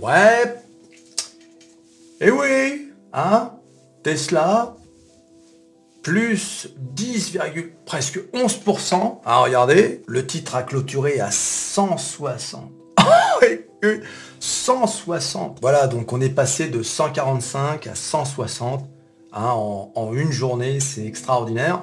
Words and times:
Ouais. 0.00 0.54
Eh 2.20 2.30
oui, 2.30 2.92
hein 3.12 3.52
Tesla, 4.02 4.76
plus 6.02 6.68
10, 6.76 7.38
presque 7.84 8.20
11%. 8.32 9.18
Ah, 9.24 9.40
regardez, 9.40 10.02
le 10.06 10.26
titre 10.26 10.54
a 10.54 10.62
clôturé 10.62 11.20
à 11.20 11.30
160. 11.30 12.70
160. 14.40 15.58
Voilà, 15.62 15.86
donc 15.86 16.12
on 16.12 16.20
est 16.20 16.30
passé 16.30 16.68
de 16.68 16.82
145 16.82 17.86
à 17.86 17.94
160 17.94 18.84
hein, 19.32 19.50
en, 19.52 20.12
une 20.12 20.32
journée, 20.32 20.80
c'est 20.80 21.06
extraordinaire. 21.06 21.82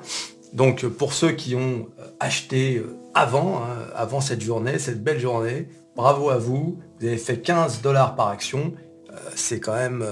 Donc 0.53 0.85
pour 0.85 1.13
ceux 1.13 1.31
qui 1.31 1.55
ont 1.55 1.87
euh, 1.99 2.07
acheté 2.19 2.77
euh, 2.77 2.95
avant, 3.13 3.57
hein, 3.57 3.87
avant 3.95 4.21
cette 4.21 4.41
journée, 4.41 4.79
cette 4.79 5.03
belle 5.03 5.19
journée, 5.19 5.67
bravo 5.95 6.29
à 6.29 6.37
vous. 6.37 6.79
Vous 7.03 7.17
fait 7.17 7.41
15 7.41 7.81
dollars 7.81 8.15
par 8.15 8.29
action. 8.29 8.73
Euh, 9.09 9.15
c'est 9.35 9.59
quand 9.59 9.75
même 9.75 10.05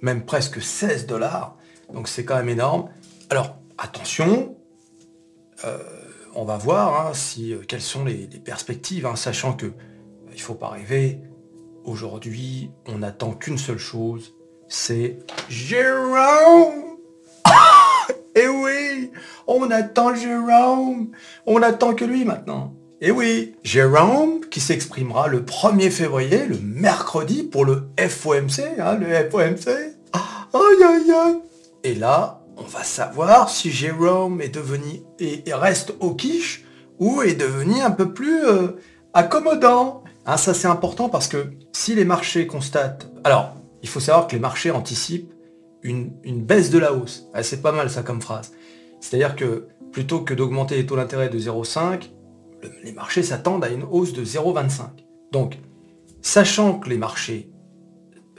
même 0.00 0.24
presque 0.24 0.62
16 0.62 1.06
dollars. 1.06 1.56
Donc 1.92 2.08
c'est 2.08 2.24
quand 2.24 2.36
même 2.36 2.48
énorme. 2.48 2.88
Alors 3.30 3.56
attention, 3.76 4.56
on 6.34 6.44
va 6.44 6.56
voir 6.56 7.08
hein, 7.08 7.14
si, 7.14 7.54
quelles 7.66 7.82
sont 7.82 8.04
les, 8.04 8.26
perspectives, 8.44 9.06
hein, 9.06 9.16
sachant 9.16 9.54
que 9.54 9.72
il 10.32 10.40
faut 10.40 10.54
pas 10.54 10.68
rêver. 10.68 11.20
Aujourd'hui, 11.84 12.70
on 12.86 12.98
n'attend 12.98 13.32
qu'une 13.32 13.58
seule 13.58 13.78
chose, 13.78 14.34
c'est 14.68 15.18
Jérôme 15.48 16.98
Eh 18.34 18.46
oui 18.46 19.10
On 19.46 19.70
attend 19.70 20.14
Jérôme 20.14 21.10
On 21.46 21.62
attend 21.62 21.94
que 21.94 22.04
lui 22.04 22.24
maintenant. 22.24 22.77
Eh 23.00 23.12
oui, 23.12 23.54
Jérôme 23.62 24.40
qui 24.50 24.58
s'exprimera 24.58 25.28
le 25.28 25.42
1er 25.42 25.88
février, 25.88 26.46
le 26.46 26.58
mercredi, 26.58 27.44
pour 27.44 27.64
le 27.64 27.88
FOMC, 27.96 28.60
hein, 28.80 28.96
le 28.96 29.06
FOMC. 29.30 29.68
Aïe 30.52 30.84
aïe 30.84 31.12
aïe 31.12 31.38
Et 31.84 31.94
là, 31.94 32.40
on 32.56 32.64
va 32.64 32.82
savoir 32.82 33.50
si 33.50 33.70
Jérôme 33.70 34.40
est 34.40 34.48
devenu 34.48 35.02
et, 35.20 35.44
reste 35.52 35.94
au 36.00 36.14
quiche 36.14 36.64
ou 36.98 37.22
est 37.22 37.34
devenu 37.34 37.80
un 37.82 37.92
peu 37.92 38.12
plus 38.12 38.44
euh, 38.44 38.80
accommodant. 39.14 40.02
Hein, 40.26 40.36
ça 40.36 40.52
c'est 40.52 40.66
important 40.66 41.08
parce 41.08 41.28
que 41.28 41.52
si 41.72 41.94
les 41.94 42.04
marchés 42.04 42.48
constatent... 42.48 43.08
Alors, 43.22 43.54
il 43.84 43.88
faut 43.88 44.00
savoir 44.00 44.26
que 44.26 44.32
les 44.32 44.40
marchés 44.40 44.72
anticipent 44.72 45.32
une, 45.84 46.10
baisse 46.24 46.70
de 46.70 46.80
la 46.80 46.92
hausse. 46.92 47.28
Ah, 47.32 47.44
c'est 47.44 47.62
pas 47.62 47.70
mal 47.70 47.90
ça 47.90 48.02
comme 48.02 48.20
phrase. 48.20 48.50
C'est-à-dire 49.00 49.36
que 49.36 49.68
plutôt 49.92 50.22
que 50.22 50.34
d'augmenter 50.34 50.74
les 50.74 50.84
taux 50.84 50.96
d'intérêt 50.96 51.28
de 51.28 51.38
0,5, 51.38 52.10
les 52.82 52.92
marchés 52.92 53.22
s'attendent 53.22 53.64
à 53.64 53.68
une 53.68 53.84
hausse 53.84 54.12
de 54.12 54.24
0,25. 54.24 54.82
Donc, 55.32 55.58
sachant 56.22 56.78
que 56.78 56.88
les 56.88 56.98
marchés 56.98 57.50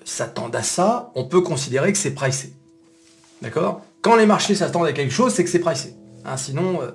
s'attendent 0.04 0.56
à 0.56 0.64
ça, 0.64 1.12
on 1.16 1.26
peut 1.26 1.42
considérer 1.42 1.92
que 1.92 1.98
c'est 1.98 2.14
pricé. 2.14 2.54
D'accord? 3.42 3.82
Quand 4.02 4.16
les 4.16 4.26
marchés 4.26 4.56
s'attendent 4.56 4.88
à 4.88 4.94
quelque 4.94 5.14
chose, 5.14 5.34
c'est 5.34 5.44
que 5.44 5.50
c'est 5.50 5.60
pricé. 5.60 5.96
Hein, 6.26 6.38
sinon, 6.38 6.82
euh, 6.82 6.92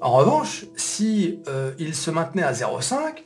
en 0.00 0.12
revanche, 0.12 0.64
si 0.76 1.40
euh, 1.48 1.72
se 1.92 2.10
maintenaient 2.10 2.42
à 2.42 2.52
0,5, 2.52 3.24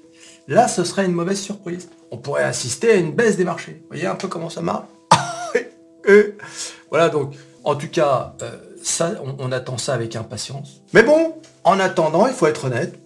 là, 0.49 0.69
ce 0.69 0.85
serait 0.85 1.05
une 1.05 1.13
mauvaise 1.13 1.41
surprise. 1.41 1.89
On 2.11 2.19
pourrait 2.19 2.45
assister 2.45 2.93
à 2.93 2.95
une 2.97 3.13
baisse 3.13 3.37
des 3.37 3.45
marchés. 3.45 3.79
Vous 3.83 3.89
voyez 3.89 4.07
un 4.07 4.15
peu 4.15 4.29
comment 4.29 4.51
ça 4.51 4.63
marche? 4.63 4.87
Voilà, 6.91 7.09
donc, 7.09 7.35
en 7.65 7.75
tout 7.77 7.89
cas, 7.89 8.35
euh, 8.43 8.51
ça, 8.83 9.13
on, 9.39 9.53
attend 9.53 9.79
ça 9.79 9.95
avec 9.95 10.17
impatience. 10.17 10.83
Mais 10.93 11.03
bon, 11.03 11.37
en 11.65 11.79
attendant, 11.79 12.27
il 12.27 12.33
faut 12.33 12.47
être 12.47 12.65
honnête, 12.65 12.95
euh, 12.95 13.02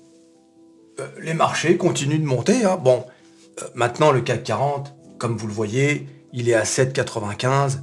les 1.20 1.34
marchés 1.34 1.76
continuent 1.76 2.20
de 2.20 2.26
monter. 2.26 2.64
Hein. 2.64 2.78
Bon, 2.82 3.04
euh, 3.62 3.66
maintenant, 3.74 4.12
le 4.12 4.20
CAC 4.20 4.44
40, 4.44 4.94
comme 5.18 5.36
vous 5.36 5.46
le 5.46 5.52
voyez, 5.52 6.06
il 6.32 6.48
est 6.48 6.54
à 6.54 6.64
7,95. 6.64 7.80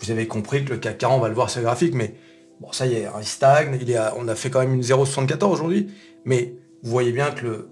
Vous 0.00 0.10
avez 0.10 0.26
compris 0.26 0.64
que 0.64 0.70
le 0.70 0.78
CAC 0.78 0.98
40, 0.98 1.18
on 1.18 1.22
va 1.22 1.28
le 1.28 1.34
voir 1.34 1.50
sur 1.50 1.60
le 1.60 1.66
graphique, 1.66 1.94
mais 1.94 2.14
bon, 2.60 2.72
ça 2.72 2.86
y 2.86 2.94
est, 2.94 3.06
hein, 3.06 3.14
il 3.20 3.26
stagne. 3.26 3.78
On 4.16 4.28
a 4.28 4.34
fait 4.34 4.50
quand 4.50 4.60
même 4.60 4.74
une 4.74 4.82
0,74 4.82 5.44
aujourd'hui. 5.44 5.90
Mais 6.24 6.54
vous 6.82 6.90
voyez 6.90 7.12
bien 7.12 7.30
que 7.30 7.44
le, 7.44 7.70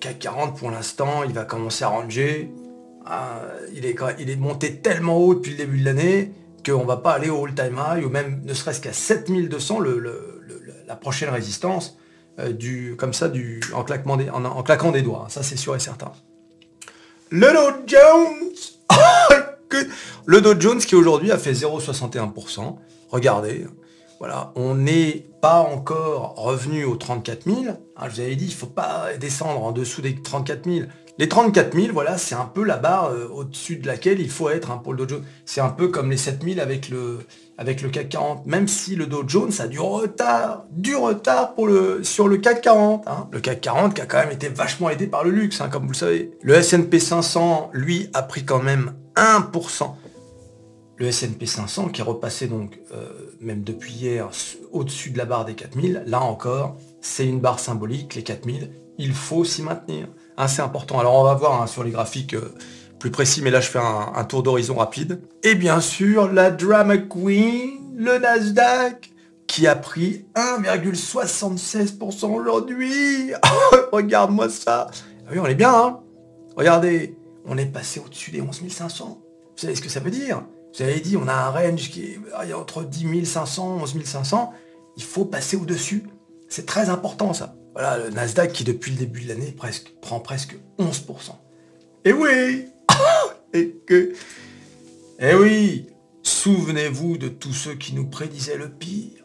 CAC 0.00 0.20
40 0.20 0.56
pour 0.56 0.70
l'instant, 0.70 1.24
il 1.24 1.32
va 1.32 1.44
commencer 1.44 1.84
à 1.84 1.88
ranger. 1.88 2.50
Ah, 3.04 3.40
il, 3.74 3.86
est, 3.86 4.36
monté 4.36 4.76
tellement 4.76 5.18
haut 5.18 5.34
depuis 5.34 5.52
le 5.52 5.56
début 5.56 5.80
de 5.80 5.84
l'année 5.84 6.32
qu'on 6.64 6.82
ne 6.82 6.86
va 6.86 6.98
pas 6.98 7.12
aller 7.12 7.30
au 7.30 7.46
all-time 7.46 7.80
high 7.80 8.04
ou 8.04 8.10
même 8.10 8.42
ne 8.44 8.52
serait-ce 8.52 8.80
qu'à 8.80 8.92
7200, 8.92 9.80
le, 9.80 10.42
la 10.86 10.96
prochaine 10.96 11.30
résistance, 11.30 11.96
euh, 11.96 11.97
du, 12.52 12.94
comme 12.96 13.12
ça, 13.12 13.28
du, 13.28 13.60
en, 13.74 13.84
claquement 13.84 14.16
des, 14.16 14.30
en, 14.30 14.62
claquant 14.62 14.92
des 14.92 15.02
doigts. 15.02 15.26
Ça, 15.28 15.42
c'est 15.42 15.56
sûr 15.56 15.74
et 15.74 15.80
certain. 15.80 16.12
Le 17.30 17.52
Dow 17.52 17.82
Jones 17.86 18.48
Le 20.26 20.60
Jones 20.60 20.78
qui 20.78 20.94
aujourd'hui 20.94 21.30
a 21.32 21.38
fait 21.38 21.52
0,61%. 21.52 22.76
Regardez, 23.10 23.66
voilà, 24.18 24.52
on 24.56 24.74
n'est 24.74 25.26
pas 25.40 25.60
encore 25.60 26.34
revenu 26.36 26.84
aux 26.84 26.96
34 26.96 27.44
000. 27.44 27.56
Hein, 27.68 27.76
je 28.08 28.14
vous 28.14 28.20
avais 28.20 28.36
dit, 28.36 28.46
il 28.46 28.50
ne 28.50 28.54
faut 28.54 28.66
pas 28.66 29.16
descendre 29.18 29.62
en 29.62 29.72
dessous 29.72 30.02
des 30.02 30.20
34 30.20 30.64
000. 30.64 30.86
Les 31.18 31.28
34 31.28 31.74
000, 31.74 31.92
voilà, 31.92 32.16
c'est 32.16 32.36
un 32.36 32.44
peu 32.44 32.62
la 32.62 32.76
barre 32.76 33.10
euh, 33.10 33.26
au-dessus 33.28 33.76
de 33.76 33.88
laquelle 33.88 34.20
il 34.20 34.30
faut 34.30 34.48
être 34.50 34.70
hein, 34.70 34.80
pour 34.82 34.92
le 34.92 35.04
Dow 35.04 35.16
Jones. 35.16 35.24
C'est 35.44 35.60
un 35.60 35.68
peu 35.68 35.88
comme 35.88 36.12
les 36.12 36.16
7 36.16 36.44
000 36.44 36.60
avec 36.60 36.88
le, 36.88 37.18
CAC 37.90 38.08
40. 38.08 38.46
Même 38.46 38.68
si 38.68 38.94
le 38.94 39.06
Dow 39.06 39.24
Jones 39.26 39.50
a 39.58 39.66
du 39.66 39.80
retard, 39.80 40.64
du 40.70 40.94
retard 40.94 41.54
pour 41.54 41.66
le, 41.66 42.04
sur 42.04 42.28
le 42.28 42.36
CAC 42.36 42.60
40. 42.60 43.08
Hein. 43.08 43.28
Le 43.32 43.40
CAC 43.40 43.60
40 43.60 43.94
qui 43.94 44.00
a 44.00 44.06
quand 44.06 44.18
même 44.18 44.30
été 44.30 44.48
vachement 44.48 44.90
aidé 44.90 45.08
par 45.08 45.24
le 45.24 45.30
luxe, 45.30 45.60
comme 45.72 45.82
vous 45.82 45.92
le 45.92 45.96
savez. 45.96 46.30
Le 46.42 46.54
S&P 46.54 47.00
500, 47.00 47.70
lui, 47.72 48.10
a 48.14 48.22
pris 48.22 48.44
quand 48.44 48.62
même 48.62 48.94
1% 49.16 49.94
le 50.98 51.06
S&P 51.06 51.46
500 51.46 51.88
qui 51.88 52.00
est 52.00 52.04
repassé 52.04 52.48
donc 52.48 52.80
euh, 52.92 53.08
même 53.40 53.62
depuis 53.62 53.92
hier 53.92 54.28
au-dessus 54.72 55.10
de 55.10 55.18
la 55.18 55.24
barre 55.24 55.44
des 55.44 55.54
4000. 55.54 56.02
Là 56.06 56.20
encore, 56.20 56.76
c'est 57.00 57.26
une 57.26 57.40
barre 57.40 57.60
symbolique, 57.60 58.14
les 58.16 58.24
4000. 58.24 58.70
Il 58.98 59.12
faut 59.12 59.44
s'y 59.44 59.62
maintenir. 59.62 60.08
C'est 60.46 60.62
important. 60.62 61.00
Alors 61.00 61.14
on 61.14 61.24
va 61.24 61.34
voir 61.34 61.60
hein, 61.62 61.66
sur 61.66 61.82
les 61.82 61.90
graphiques 61.90 62.34
euh, 62.34 62.54
plus 63.00 63.10
précis, 63.10 63.42
mais 63.42 63.50
là 63.50 63.60
je 63.60 63.68
fais 63.68 63.80
un, 63.80 64.24
tour 64.24 64.42
d'horizon 64.42 64.76
rapide. 64.76 65.20
Et 65.42 65.54
bien 65.54 65.80
sûr, 65.80 66.32
la 66.32 66.50
Drama 66.50 66.98
Queen, 66.98 67.96
le 67.96 68.18
Nasdaq, 68.18 69.10
qui 69.48 69.66
a 69.66 69.74
pris 69.74 70.26
1,76% 70.36 72.26
aujourd'hui. 72.26 73.32
Regarde-moi 73.92 74.48
ça. 74.48 74.88
Ah 75.26 75.30
oui, 75.32 75.38
on 75.40 75.46
est 75.46 75.54
bien, 75.54 75.74
hein 75.74 76.00
Regardez, 76.56 77.16
on 77.46 77.58
est 77.58 77.66
passé 77.66 78.00
au-dessus 78.00 78.30
des 78.30 78.40
11 78.40 78.68
500. 78.68 79.18
Vous 79.20 79.22
savez 79.56 79.74
ce 79.74 79.82
que 79.82 79.88
ça 79.88 80.00
veut 80.00 80.10
dire? 80.10 80.42
Vous 80.76 80.82
avez 80.82 81.00
dit, 81.00 81.16
on 81.16 81.26
a 81.26 81.32
un 81.32 81.50
range 81.50 81.90
qui 81.90 82.02
est 82.02 82.52
entre 82.52 82.84
10 82.84 83.24
500, 83.24 83.78
11 83.82 84.04
500. 84.04 84.52
Il 84.96 85.02
faut 85.02 85.24
passer 85.24 85.56
au-dessus. 85.56 86.04
C'est 86.48 86.66
très 86.66 86.90
important 86.90 87.32
ça. 87.32 87.54
Voilà, 87.78 87.96
le 87.96 88.10
Nasdaq 88.10 88.52
qui 88.52 88.64
depuis 88.64 88.90
le 88.90 88.98
début 88.98 89.22
de 89.22 89.28
l'année 89.28 89.54
prend 90.00 90.18
presque 90.18 90.56
11%. 90.80 91.30
Et 92.04 92.12
oui 92.12 92.64
Et 93.54 93.76
que... 93.86 94.14
Et 95.20 95.34
oui 95.36 95.86
Souvenez-vous 96.24 97.18
de 97.18 97.28
tous 97.28 97.52
ceux 97.52 97.76
qui 97.76 97.94
nous 97.94 98.06
prédisaient 98.06 98.56
le 98.56 98.68
pire. 98.68 99.24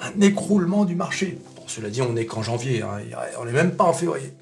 Un 0.00 0.20
écroulement 0.22 0.84
du 0.84 0.96
marché. 0.96 1.38
Cela 1.68 1.88
dit, 1.88 2.02
on 2.02 2.14
n'est 2.14 2.26
qu'en 2.26 2.42
janvier, 2.42 2.82
hein. 2.82 2.98
on 3.40 3.44
n'est 3.44 3.52
même 3.52 3.76
pas 3.76 3.84
en 3.84 3.92
février. 3.92 4.32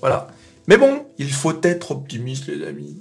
Voilà. 0.00 0.26
Mais 0.66 0.76
bon, 0.76 1.06
il 1.18 1.30
faut 1.32 1.54
être 1.62 1.92
optimiste, 1.92 2.48
les 2.48 2.66
amis. 2.66 3.00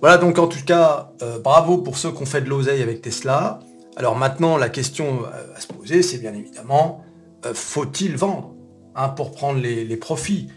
Voilà, 0.00 0.16
donc 0.16 0.38
en 0.38 0.46
tout 0.46 0.64
cas, 0.64 1.12
euh, 1.22 1.40
bravo 1.40 1.78
pour 1.78 1.98
ceux 1.98 2.12
qui 2.12 2.22
ont 2.22 2.26
fait 2.26 2.40
de 2.40 2.48
l'oseille 2.48 2.82
avec 2.82 3.02
Tesla. 3.02 3.58
Alors 3.96 4.14
maintenant, 4.14 4.56
la 4.56 4.68
question 4.68 5.24
euh, 5.24 5.56
à 5.56 5.60
se 5.60 5.66
poser, 5.66 6.04
c'est 6.04 6.18
bien 6.18 6.34
évidemment, 6.34 7.04
euh, 7.44 7.52
faut-il 7.52 8.16
vendre? 8.16 8.55
Hein, 8.96 9.08
pour 9.10 9.32
prendre 9.32 9.60
les, 9.60 9.96
profits 9.96 10.48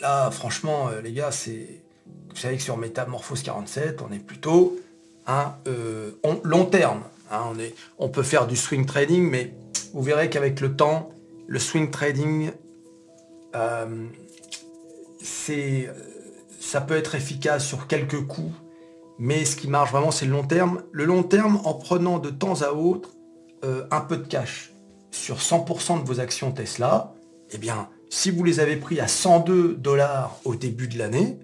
Là, 0.00 0.30
franchement, 0.30 0.90
les 1.02 1.12
gars, 1.12 1.30
c'est... 1.30 1.82
Vous 2.30 2.36
savez 2.36 2.56
que 2.56 2.62
sur 2.62 2.76
Métamorphose 2.76 3.42
47, 3.42 4.02
on 4.02 4.12
est 4.12 4.18
plutôt 4.18 4.78
un 5.26 5.54
long 6.44 6.66
terme. 6.66 7.02
Hein, 7.30 7.44
on, 7.50 7.58
est, 7.58 7.74
on 7.98 8.10
peut 8.10 8.22
faire 8.22 8.46
du 8.46 8.56
swing 8.56 8.84
trading, 8.84 9.22
mais 9.30 9.54
vous 9.94 10.02
verrez 10.02 10.28
qu'avec 10.28 10.60
le 10.60 10.76
temps, 10.76 11.10
le 11.46 11.58
swing 11.58 11.90
trading, 11.90 12.50
c'est 15.22 15.88
ça 16.66 16.80
peut 16.80 16.96
être 16.96 17.14
efficace 17.14 17.64
sur 17.64 17.86
quelques 17.86 18.26
coups, 18.26 18.52
mais 19.18 19.44
ce 19.44 19.56
qui 19.56 19.68
marche 19.68 19.92
vraiment, 19.92 20.10
c'est 20.10 20.26
le 20.26 20.32
long 20.32 20.46
terme. 20.46 20.82
Le 20.90 21.04
long 21.04 21.22
terme, 21.22 21.60
en 21.64 21.74
prenant 21.74 22.18
de 22.18 22.28
temps 22.28 22.62
à 22.62 22.72
autre 22.72 23.10
euh, 23.64 23.86
un 23.90 24.00
peu 24.00 24.16
de 24.16 24.26
cash 24.26 24.72
sur 25.12 25.36
100% 25.36 26.02
de 26.02 26.06
vos 26.06 26.20
actions 26.20 26.50
Tesla, 26.50 27.14
eh 27.52 27.58
bien, 27.58 27.88
si 28.08 28.30
vous 28.30 28.44
les 28.44 28.60
avez 28.60 28.76
pris 28.76 29.00
à 29.00 29.08
102 29.08 29.74
dollars 29.74 30.40
au 30.44 30.54
début 30.54 30.88
de 30.88 30.98
l'année, 30.98 31.38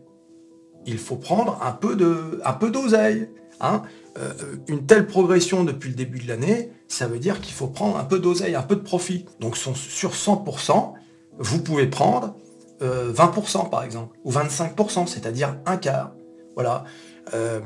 il 0.87 0.99
faut 0.99 1.17
prendre 1.17 1.61
un 1.63 1.73
peu 1.73 1.97
de, 1.97 2.41
un 2.45 2.53
peu 2.53 2.71
d'oseille. 2.71 3.29
Hein. 3.61 3.83
Euh, 4.19 4.33
une 4.69 4.87
telle 4.87 5.07
progression 5.07 5.65
depuis 5.65 5.91
le 5.91 5.95
début 5.95 6.19
de 6.19 6.29
l'année, 6.29 6.71
ça 6.89 7.07
veut 7.07 7.19
dire 7.19 7.41
qu'il 7.41 7.55
faut 7.55 7.69
prendre 7.69 7.97
un 7.97 8.05
peu 8.05 8.19
d'oseille, 8.19 8.55
un 8.55 8.63
peu 8.63 8.77
de 8.77 8.81
profit. 8.81 9.27
Donc 9.41 9.57
sur 9.57 10.13
100%, 10.13 10.93
vous 11.39 11.63
pouvez 11.63 11.87
prendre 11.87 12.35
20% 12.81 12.83
euh, 12.83 13.69
par 13.69 13.85
exemple, 13.85 14.17
ou 14.25 14.33
25%, 14.33 15.07
c'est-à-dire 15.07 15.57
un 15.67 15.77
quart. 15.77 16.13
Voilà. 16.55 16.85
Euh, 17.35 17.61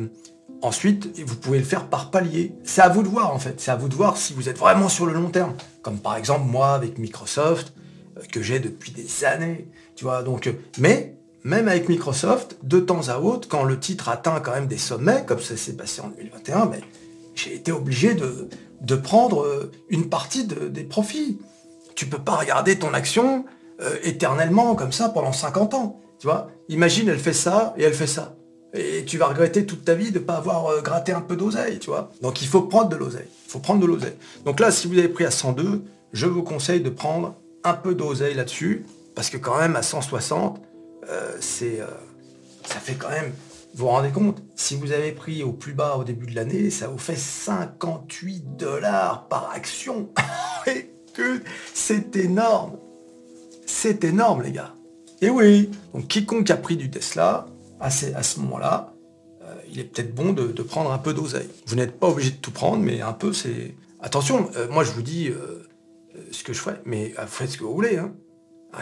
ensuite, 0.62 1.18
vous 1.20 1.36
pouvez 1.36 1.58
le 1.58 1.64
faire 1.64 1.88
par 1.88 2.10
palier. 2.10 2.54
C'est 2.62 2.82
à 2.82 2.88
vous 2.88 3.02
de 3.02 3.08
voir 3.08 3.32
en 3.34 3.38
fait. 3.38 3.60
C'est 3.60 3.70
à 3.70 3.76
vous 3.76 3.88
de 3.88 3.94
voir 3.94 4.16
si 4.16 4.34
vous 4.34 4.48
êtes 4.48 4.58
vraiment 4.58 4.88
sur 4.88 5.06
le 5.06 5.12
long 5.12 5.30
terme. 5.30 5.54
Comme 5.82 5.98
par 5.98 6.16
exemple 6.16 6.44
moi 6.46 6.74
avec 6.74 6.98
Microsoft, 6.98 7.72
que 8.32 8.42
j'ai 8.42 8.58
depuis 8.58 8.92
des 8.92 9.24
années. 9.24 9.68
Tu 9.94 10.04
vois, 10.04 10.22
donc, 10.22 10.52
mais 10.78 11.16
même 11.44 11.68
avec 11.68 11.88
Microsoft, 11.88 12.56
de 12.62 12.80
temps 12.80 13.08
à 13.08 13.18
autre, 13.18 13.48
quand 13.48 13.62
le 13.62 13.78
titre 13.78 14.08
atteint 14.08 14.40
quand 14.40 14.52
même 14.52 14.66
des 14.66 14.78
sommets, 14.78 15.24
comme 15.26 15.40
ça 15.40 15.56
s'est 15.56 15.74
passé 15.74 16.00
en 16.00 16.08
2021, 16.08 16.66
mais 16.66 16.80
j'ai 17.36 17.54
été 17.54 17.70
obligé 17.70 18.14
de, 18.14 18.48
de 18.80 18.96
prendre 18.96 19.42
euh, 19.42 19.70
une 19.88 20.08
partie 20.08 20.44
des 20.44 20.84
profits. 20.84 21.38
Tu 21.94 22.06
peux 22.06 22.18
pas 22.18 22.36
regarder 22.36 22.78
ton 22.78 22.92
action 22.94 23.44
euh, 23.80 23.96
éternellement 24.02 24.74
comme 24.74 24.92
ça 24.92 25.08
pendant 25.08 25.32
50 25.32 25.74
ans. 25.74 26.00
Tu 26.18 26.26
vois 26.26 26.48
Imagine, 26.68 27.08
elle 27.08 27.18
fait 27.18 27.32
ça 27.32 27.74
et 27.76 27.84
elle 27.84 27.94
fait 27.94 28.06
ça. 28.06 28.34
Et 28.74 29.04
tu 29.04 29.16
vas 29.16 29.26
regretter 29.26 29.64
toute 29.64 29.84
ta 29.84 29.94
vie 29.94 30.10
de 30.10 30.18
ne 30.18 30.24
pas 30.24 30.36
avoir 30.36 30.66
euh, 30.66 30.80
gratté 30.80 31.12
un 31.12 31.20
peu 31.20 31.36
d'oseille, 31.36 31.78
tu 31.78 31.90
vois. 31.90 32.10
Donc 32.22 32.42
il 32.42 32.48
faut 32.48 32.62
prendre 32.62 32.88
de 32.88 32.96
l'oseille. 32.96 33.28
Il 33.46 33.50
faut 33.50 33.60
prendre 33.60 33.80
de 33.80 33.86
l'oseille. 33.86 34.16
Donc 34.44 34.60
là, 34.60 34.70
si 34.70 34.88
vous 34.88 34.98
avez 34.98 35.08
pris 35.08 35.24
à 35.24 35.30
102, 35.30 35.84
je 36.12 36.26
vous 36.26 36.42
conseille 36.42 36.80
de 36.80 36.90
prendre 36.90 37.36
un 37.66 37.74
peu 37.74 37.94
d'oseille 37.94 38.34
là-dessus, 38.34 38.86
parce 39.14 39.30
que 39.30 39.36
quand 39.36 39.58
même 39.58 39.76
à 39.76 39.82
160, 39.82 40.60
c'est, 41.40 41.78
ça 42.64 42.80
fait 42.80 42.94
quand 42.94 43.10
même 43.10 43.32
vous 43.76 43.88
rendez 43.88 44.10
compte 44.10 44.42
Si 44.54 44.74
vous 44.74 44.92
avez 44.92 45.12
pris 45.12 45.42
au 45.42 45.52
plus 45.52 45.74
bas 45.74 45.96
au 45.96 46.04
début 46.04 46.26
de 46.26 46.34
l'année, 46.34 46.70
ça 46.70 46.88
vous 46.88 46.98
fait 46.98 47.16
58 47.16 48.56
dollars 48.56 49.28
par 49.28 49.50
action. 49.54 50.08
c'est 51.74 52.16
énorme. 52.16 52.78
C'est 53.66 54.02
énorme, 54.04 54.42
les 54.42 54.52
gars. 54.52 54.72
Et 55.20 55.28
oui, 55.28 55.70
donc 55.92 56.08
quiconque 56.08 56.50
a 56.50 56.56
pris 56.56 56.78
du 56.78 56.90
Tesla, 56.90 57.46
à 57.78 57.90
ce, 57.90 58.40
moment-là, 58.40 58.94
euh, 59.42 59.54
il 59.70 59.78
est 59.78 59.84
peut-être 59.84 60.14
bon 60.14 60.32
de, 60.32 60.62
prendre 60.62 60.90
un 60.90 60.98
peu 60.98 61.12
d'oseille. 61.12 61.48
Vous 61.66 61.76
n'êtes 61.76 61.98
pas 61.98 62.08
obligé 62.08 62.30
de 62.30 62.36
tout 62.36 62.52
prendre, 62.52 62.82
mais 62.82 63.02
un 63.02 63.12
peu, 63.12 63.34
c'est... 63.34 63.74
Attention, 64.00 64.50
euh, 64.56 64.68
moi 64.70 64.84
je 64.84 64.92
vous 64.92 65.02
dis 65.02 65.28
euh, 65.28 65.68
ce 66.30 66.42
que 66.44 66.52
je 66.52 66.60
ferai, 66.60 66.76
mais 66.84 67.14
faites 67.26 67.50
ce 67.50 67.58
que 67.58 67.64
vous 67.64 67.74
voulez. 67.74 67.98
Hein. 67.98 68.12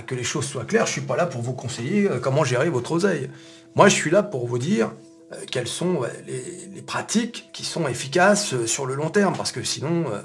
que 0.06 0.14
les 0.14 0.24
choses 0.24 0.44
soient 0.46 0.64
claires, 0.64 0.86
je 0.86 0.90
ne 0.90 0.98
suis 0.98 1.06
pas 1.06 1.16
là 1.16 1.26
pour 1.26 1.42
vous 1.42 1.54
conseiller 1.54 2.08
comment 2.22 2.44
gérer 2.44 2.70
votre 2.70 2.92
oseille. 2.92 3.30
Moi, 3.74 3.88
je 3.88 3.94
suis 3.94 4.10
là 4.10 4.22
pour 4.22 4.46
vous 4.46 4.58
dire 4.58 4.92
euh, 5.32 5.36
quelles 5.50 5.68
sont 5.68 6.00
les, 6.26 6.82
pratiques 6.82 7.50
qui 7.52 7.64
sont 7.64 7.88
efficaces 7.88 8.52
euh, 8.54 8.66
sur 8.66 8.86
le 8.86 8.94
long 8.94 9.10
terme, 9.10 9.34
parce 9.36 9.52
que 9.52 9.62
sinon, 9.62 10.04
euh, 10.12 10.20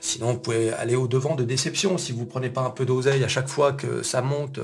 sinon 0.00 0.32
vous 0.32 0.38
pouvez 0.38 0.72
aller 0.72 0.94
au-devant 0.94 1.34
de 1.34 1.44
déception 1.44 1.98
si 1.98 2.12
vous 2.12 2.20
ne 2.20 2.26
prenez 2.26 2.50
pas 2.50 2.62
un 2.62 2.70
peu 2.70 2.84
d'oseille 2.84 3.24
à 3.24 3.28
chaque 3.28 3.48
fois 3.48 3.72
que 3.72 4.02
ça 4.02 4.22
monte. 4.22 4.60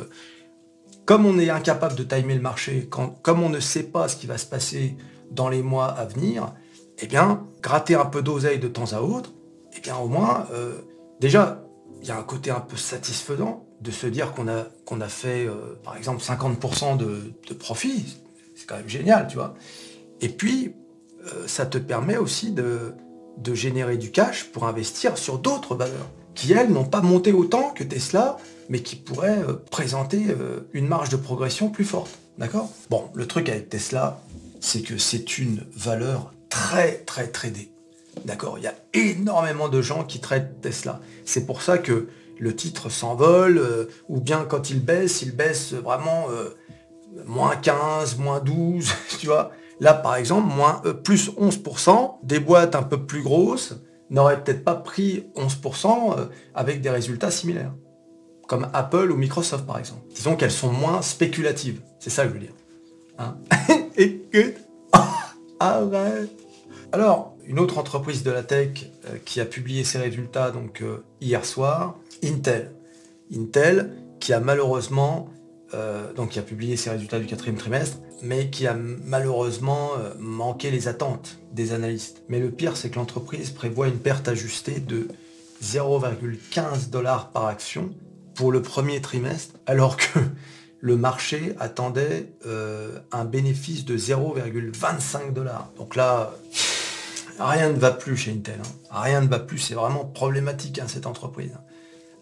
Comme 1.05 1.26
on 1.26 1.38
est 1.38 1.50
incapable 1.50 1.96
de 1.96 2.05
timer 2.05 2.34
le 2.34 2.40
marché, 2.40 2.88
comme 2.88 3.43
on 3.43 3.49
ne 3.49 3.58
sait 3.58 3.82
pas 3.82 4.06
ce 4.06 4.17
qui 4.17 4.26
va 4.26 4.38
se 4.38 4.46
passer 4.46 4.96
dans 5.31 5.49
les 5.49 5.62
mois 5.62 5.87
à 5.87 6.05
venir, 6.05 6.55
eh 7.00 7.06
bien, 7.06 7.44
gratter 7.61 7.96
un 7.96 8.05
peu 8.05 8.23
d'oseille 8.23 8.61
de 8.61 8.69
temps 8.69 8.93
à 8.93 9.00
autre, 9.00 9.32
eh 9.76 9.81
bien, 9.81 9.96
au 9.96 10.06
moins, 10.06 10.46
déjà, 11.19 11.62
il 12.00 12.09
y 12.09 12.11
a 12.11 12.19
un 12.19 12.23
côté 12.23 12.50
un 12.50 12.61
peu 12.61 12.77
satisfaisant 12.77 13.67
de 13.81 13.91
se 13.91 14.06
dire 14.06 14.33
qu'on 14.33 14.49
a, 14.49 15.09
fait, 15.09 15.47
euh, 15.47 15.79
par 15.83 15.97
exemple, 15.97 16.23
50% 16.23 16.97
de, 16.97 17.55
profit, 17.55 18.19
c'est 18.55 18.67
quand 18.67 18.77
même 18.77 18.89
génial, 18.89 19.27
tu 19.27 19.37
vois. 19.37 19.55
Et 20.21 20.29
puis, 20.29 20.75
euh, 21.27 21.47
ça 21.47 21.67
te 21.67 21.79
permet 21.79 22.17
aussi 22.17 22.53
de, 22.53 22.94
de 23.39 23.55
générer 23.55 23.97
du 23.97 24.11
cash 24.11 24.44
pour 24.44 24.67
investir 24.67 25.19
sur 25.19 25.39
d'autres 25.39 25.75
valeurs, 25.75 26.09
qui, 26.35 26.53
elles, 26.53 26.71
n'ont 26.71 26.85
pas 26.85 27.03
monté 27.03 27.33
autant 27.33 27.71
que 27.71 27.85
Tesla, 27.85 28.37
mais 28.69 28.81
qui 28.81 28.97
pourraient 28.97 29.43
euh, 29.43 29.55
présenter 29.71 30.23
une 30.73 30.87
marge 30.87 31.09
de 31.09 31.17
progression 31.17 31.71
plus 31.71 31.85
forte. 31.85 32.19
D'accord? 32.39 32.71
Bon, 32.89 33.11
le 33.15 33.27
truc 33.27 33.49
avec 33.49 33.69
Tesla, 33.69 34.21
c'est 34.61 34.83
que 34.83 34.97
c'est 34.97 35.39
une 35.39 35.65
valeur 35.75 36.33
très, 36.49 36.99
très 36.99 37.27
tradée. 37.29 37.71
D'accord 38.25 38.59
Il 38.59 38.64
y 38.64 38.67
a 38.67 38.75
énormément 38.93 39.69
de 39.69 39.82
gens 39.82 40.05
qui 40.05 40.20
traitent 40.20 40.61
Tesla. 40.61 41.00
C'est 41.25 41.47
pour 41.47 41.62
ça 41.62 41.79
que 41.79 42.09
le 42.38 42.55
titre 42.56 42.91
s'envole, 42.91 43.59
euh, 43.59 43.85
ou 44.09 44.20
bien 44.20 44.44
quand 44.44 44.70
il 44.70 44.85
baisse, 44.85 45.23
il 45.23 45.35
baisse 45.35 45.73
vraiment 45.75 46.26
euh, 46.31 46.50
moins 47.26 47.56
15, 47.56 48.19
moins 48.19 48.41
12, 48.41 48.93
tu 49.19 49.26
vois. 49.26 49.53
Là, 49.81 49.94
par 49.94 50.17
exemple, 50.17 50.53
moins, 50.55 50.82
euh, 50.85 50.93
plus 50.93 51.31
11%, 51.31 52.17
des 52.23 52.41
boîtes 52.41 52.75
un 52.75 52.82
peu 52.82 53.05
plus 53.05 53.23
grosses 53.23 53.76
n'auraient 54.11 54.43
peut-être 54.43 54.65
pas 54.65 54.75
pris 54.75 55.26
11% 55.37 56.29
avec 56.55 56.82
des 56.82 56.91
résultats 56.91 57.31
similaires. 57.31 57.73
Comme 58.47 58.69
Apple 58.75 59.11
ou 59.11 59.17
Microsoft, 59.17 59.65
par 59.65 59.79
exemple. 59.79 60.03
Disons 60.15 60.37
qu'elles 60.37 60.50
sont 60.50 60.70
moins 60.70 61.00
spéculatives. 61.00 61.81
C'est 61.99 62.11
ça 62.11 62.25
que 62.25 62.29
je 62.31 62.35
veux 62.35 62.41
dire. 62.41 62.55
Hein? 63.19 63.38
Écoute. 63.97 64.56
Arrête. 65.61 66.42
Alors, 66.93 67.37
une 67.47 67.59
autre 67.59 67.79
entreprise 67.79 68.23
de 68.23 68.31
la 68.31 68.43
tech 68.43 68.91
qui 69.25 69.41
a 69.41 69.47
publié 69.47 69.83
ses 69.83 69.99
résultats 69.99 70.50
donc 70.50 70.83
hier 71.21 71.44
soir, 71.44 71.97
Intel. 72.23 72.73
Intel 73.35 73.91
qui 74.23 74.33
a 74.33 74.39
malheureusement, 74.39 75.31
euh, 75.75 76.12
donc 76.12 76.31
qui 76.31 76.39
a 76.39 76.43
publié 76.43 76.77
ses 76.77 76.91
résultats 76.91 77.19
du 77.19 77.27
quatrième 77.27 77.56
trimestre, 77.56 77.99
mais 78.23 78.50
qui 78.50 78.69
a 78.69 78.75
malheureusement 78.75 79.91
euh, 79.99 80.15
manqué 80.21 80.71
les 80.71 80.87
attentes 80.87 81.39
des 81.50 81.73
analystes. 81.73 82.23
Mais 82.29 82.39
le 82.39 82.53
pire, 82.53 82.77
c'est 82.77 82.89
que 82.89 82.97
l'entreprise 82.97 83.50
prévoit 83.50 83.89
une 83.89 83.99
perte 83.99 84.29
ajustée 84.29 84.79
de 84.79 85.09
0,15 85.65 86.91
dollars 86.91 87.31
par 87.31 87.47
action 87.47 87.91
pour 88.35 88.53
le 88.53 88.62
premier 88.62 89.00
trimestre, 89.00 89.56
alors 89.67 89.97
que 89.97 90.21
le 90.81 90.97
marché 90.97 91.55
attendait 91.59 92.33
euh, 92.47 93.00
un 93.11 93.25
bénéfice 93.25 93.85
de 93.85 93.99
0,25 93.99 95.33
dollars. 95.33 95.73
Donc 95.77 95.97
là, 95.97 96.33
rien 97.38 97.70
ne 97.70 97.79
va 97.79 97.90
plus 97.90 98.17
chez 98.17 98.32
Intel. 98.32 98.61
Hein. 98.61 99.00
Rien 99.02 99.20
ne 99.20 99.29
va 99.29 99.38
plus, 99.38 99.58
c'est 99.58 99.75
vraiment 99.75 100.05
problématique 100.05 100.79
hein, 100.79 100.87
cette 100.88 101.06
entreprise. 101.06 101.52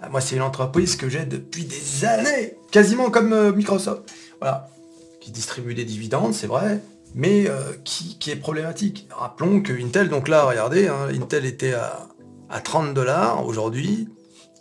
Ah, 0.03 0.09
moi, 0.09 0.21
c'est 0.21 0.37
une 0.37 0.43
entreprise 0.43 0.97
que 0.97 1.09
j'ai 1.09 1.27
depuis 1.27 1.65
des 1.65 2.05
années, 2.07 2.57
quasiment 2.71 3.11
comme 3.11 3.33
euh, 3.33 3.53
Microsoft. 3.53 4.11
Voilà. 4.41 4.71
Qui 5.21 5.31
distribue 5.31 5.75
des 5.75 5.85
dividendes, 5.85 6.33
c'est 6.33 6.47
vrai, 6.47 6.81
mais 7.15 7.47
euh, 7.49 7.73
qui, 7.85 8.31
est 8.31 8.37
problématique. 8.37 9.07
Rappelons 9.11 9.61
que 9.61 9.73
Intel, 9.73 10.09
donc 10.09 10.29
là, 10.29 10.45
regardez, 10.45 10.89
hein, 10.89 11.09
Intel 11.13 11.45
était 11.45 11.75
à, 11.75 12.09
30 12.65 12.95
dollars 12.95 13.47
aujourd'hui. 13.47 14.09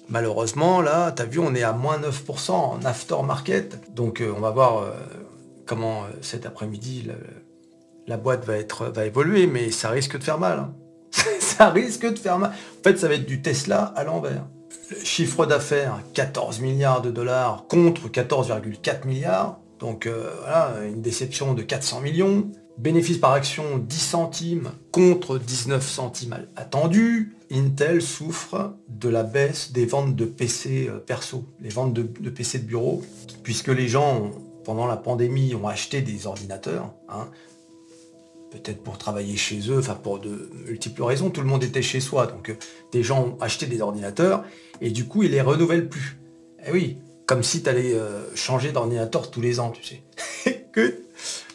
Malheureusement, 0.10 0.82
là, 0.82 1.14
tu 1.14 1.22
as 1.22 1.26
vu, 1.26 1.40
on 1.40 1.56
est 1.56 1.64
à 1.64 1.72
moins 1.72 1.98
9% 2.00 2.52
en 2.52 2.80
aftermarket. 2.84 3.96
Donc, 3.96 4.22
euh, 4.22 4.34
on 4.36 4.42
va 4.42 4.52
voir 4.52 4.92
comment 5.66 6.04
cet 6.22 6.46
après-midi 6.46 7.08
la, 8.10 8.18
boîte 8.18 8.46
va, 8.46 8.58
être, 8.58 8.88
va 8.88 9.06
évoluer, 9.06 9.48
mais 9.48 9.72
ça 9.72 9.90
risque 9.90 10.18
de 10.18 10.24
faire 10.24 10.40
mal. 10.40 10.60
Hein. 10.60 10.74
ça 11.40 11.70
risque 11.70 12.06
de 12.06 12.20
faire 12.20 12.38
mal. 12.38 12.52
En 12.52 12.84
fait, 12.84 12.98
ça 12.98 13.08
va 13.08 13.14
être 13.14 13.26
du 13.26 13.42
Tesla 13.42 13.94
à 13.96 14.04
l'envers 14.04 14.44
chiffre 15.04 15.46
d'affaires 15.46 16.02
14 16.14 16.62
milliards 16.62 17.02
de 17.02 17.12
dollars 17.12 17.66
contre 17.68 18.10
14,4 18.10 19.08
milliards. 19.08 19.60
Donc 19.80 20.06
euh, 20.06 20.32
voilà, 20.42 20.76
une 20.88 21.02
déception 21.02 21.54
de 21.54 21.62
400 21.62 22.02
millions. 22.02 22.50
Bénéfice 22.78 23.18
par 23.18 23.34
action 23.34 23.78
10 23.78 23.98
centimes 23.98 24.72
contre 24.92 25.38
19 25.38 25.86
centimes 25.88 26.38
attendus. 26.56 27.36
Intel 27.52 28.02
souffre 28.02 28.76
de 28.88 29.10
la 29.10 29.24
baisse 29.24 29.72
des 29.72 29.86
ventes 29.86 30.16
de 30.16 30.26
PC 30.26 30.88
euh, 30.90 31.00
perso, 31.00 31.46
les 31.62 31.70
ventes 31.70 31.94
de, 31.94 32.30
PC 32.30 32.60
de 32.60 32.66
bureau, 32.66 33.02
puisque 33.44 33.70
les 33.70 33.88
gens, 33.88 34.32
pendant 34.64 34.86
la 34.86 34.98
pandémie, 34.98 35.56
ont 35.56 35.68
acheté 35.68 36.02
des 36.02 36.28
ordinateurs. 36.28 36.94
Hein 37.10 37.28
peut-être 38.52 38.84
pour 38.84 38.98
travailler 38.98 39.38
chez 39.38 39.60
eux, 39.70 39.80
enfin 39.80 39.96
pour 39.96 40.20
de 40.20 40.50
multiples 40.66 41.04
raisons, 41.04 41.30
tout 41.30 41.42
le 41.42 41.48
monde 41.48 41.64
était 41.64 41.82
chez 41.82 42.00
soi, 42.00 42.28
donc 42.28 42.50
euh, 42.50 42.56
des 42.92 43.04
gens 43.04 43.24
ont 43.24 43.38
acheté 43.42 43.68
des 43.68 43.82
ordinateurs, 43.82 44.44
et 44.82 44.92
du 44.92 45.06
coup 45.06 45.24
ils 45.24 45.32
les 45.32 45.42
renouvellent 45.42 45.90
plus. 45.90 46.18
Eh 46.68 46.72
oui, 46.72 46.98
comme 47.26 47.44
si 47.44 47.62
tu 47.62 47.70
allais 47.70 47.94
euh, 47.94 48.24
changer 48.36 48.72
d'ordinateur 48.72 49.32
tous 49.32 49.42
les 49.42 49.60
ans, 49.60 49.72
tu 49.72 49.84
sais. 49.84 50.04
que, 50.74 51.02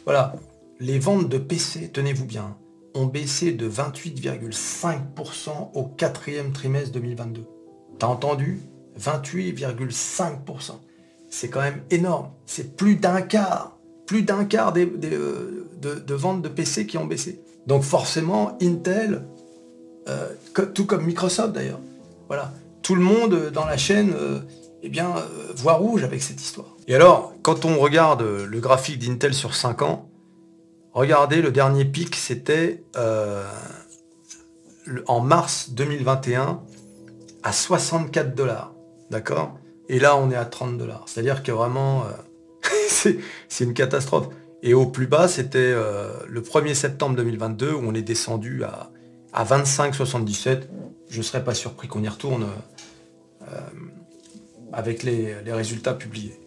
voilà, 0.05 0.35
les 0.79 0.99
ventes 0.99 1.29
de 1.29 1.37
PC, 1.37 1.89
tenez-vous 1.91 2.25
bien, 2.25 2.57
ont 2.93 3.05
baissé 3.05 3.51
de 3.51 3.69
28,5% 3.69 5.71
au 5.73 5.83
quatrième 5.83 6.53
trimestre 6.53 6.93
2022. 6.93 7.45
T'as 7.99 8.07
entendu? 8.07 8.61
28,5%. 8.99 10.71
C'est 11.29 11.49
quand 11.49 11.61
même 11.61 11.81
énorme. 11.91 12.29
C'est 12.45 12.77
plus 12.77 12.95
d'un 12.95 13.21
quart. 13.21 13.77
Plus 14.05 14.21
d'un 14.21 14.45
quart 14.45 14.71
des, 14.71 14.85
euh, 14.85 15.64
de, 15.85 16.13
ventes 16.13 16.41
de 16.41 16.49
PC 16.49 16.87
qui 16.87 16.97
ont 16.97 17.05
baissé. 17.05 17.41
Donc 17.67 17.83
forcément, 17.83 18.57
Intel, 18.61 19.25
euh, 20.07 20.29
tout 20.73 20.85
comme 20.85 21.05
Microsoft 21.05 21.53
d'ailleurs, 21.53 21.79
voilà, 22.27 22.53
tout 22.81 22.95
le 22.95 23.01
monde 23.01 23.51
dans 23.51 23.65
la 23.65 23.77
chaîne 23.77 24.13
euh, 24.13 24.39
eh 24.83 24.89
bien, 24.89 25.15
euh, 25.15 25.53
voit 25.55 25.73
rouge 25.73 26.03
avec 26.03 26.21
cette 26.21 26.41
histoire. 26.41 26.75
Et 26.87 26.95
alors, 26.95 27.33
quand 27.41 27.65
on 27.65 27.79
regarde 27.79 28.21
le 28.21 28.59
graphique 28.59 28.99
d'Intel 28.99 29.33
sur 29.33 29.55
5 29.55 29.81
ans, 29.81 30.09
regardez, 30.93 31.41
le 31.41 31.51
dernier 31.51 31.85
pic, 31.85 32.15
c'était 32.15 32.83
en 35.07 35.19
mars 35.19 35.71
2021 35.71 36.61
à 37.43 37.51
64 37.51 38.35
dollars. 38.35 38.73
D'accord? 39.09 39.57
Et 39.89 39.99
là, 39.99 40.15
on 40.17 40.29
est 40.31 40.35
à 40.35 40.45
30 40.45 40.77
dollars. 40.77 41.03
C'est-à-dire 41.07 41.41
que 41.41 41.51
vraiment, 41.51 42.03
c'est 42.87 43.63
une 43.63 43.73
catastrophe. 43.73 44.27
Et 44.65 44.73
au 44.73 44.85
plus 44.85 45.07
bas, 45.07 45.29
c'était 45.29 45.59
euh, 45.59 46.09
le 46.27 46.41
1er 46.41 46.73
septembre 46.73 47.15
2022 47.15 47.71
où 47.71 47.81
on 47.85 47.93
est 47.93 48.01
descendu 48.01 48.65
à, 48.65 48.89
à 49.31 49.45
25,77. 49.45 50.63
Je 51.09 51.17
ne 51.17 51.23
serais 51.23 51.43
pas 51.45 51.53
surpris 51.53 51.87
qu'on 51.87 52.03
y 52.03 52.09
retourne 52.09 52.47
euh, 53.43 53.55
avec 54.73 55.03
les, 55.03 55.35
résultats 55.47 55.93
publiés. 55.93 56.37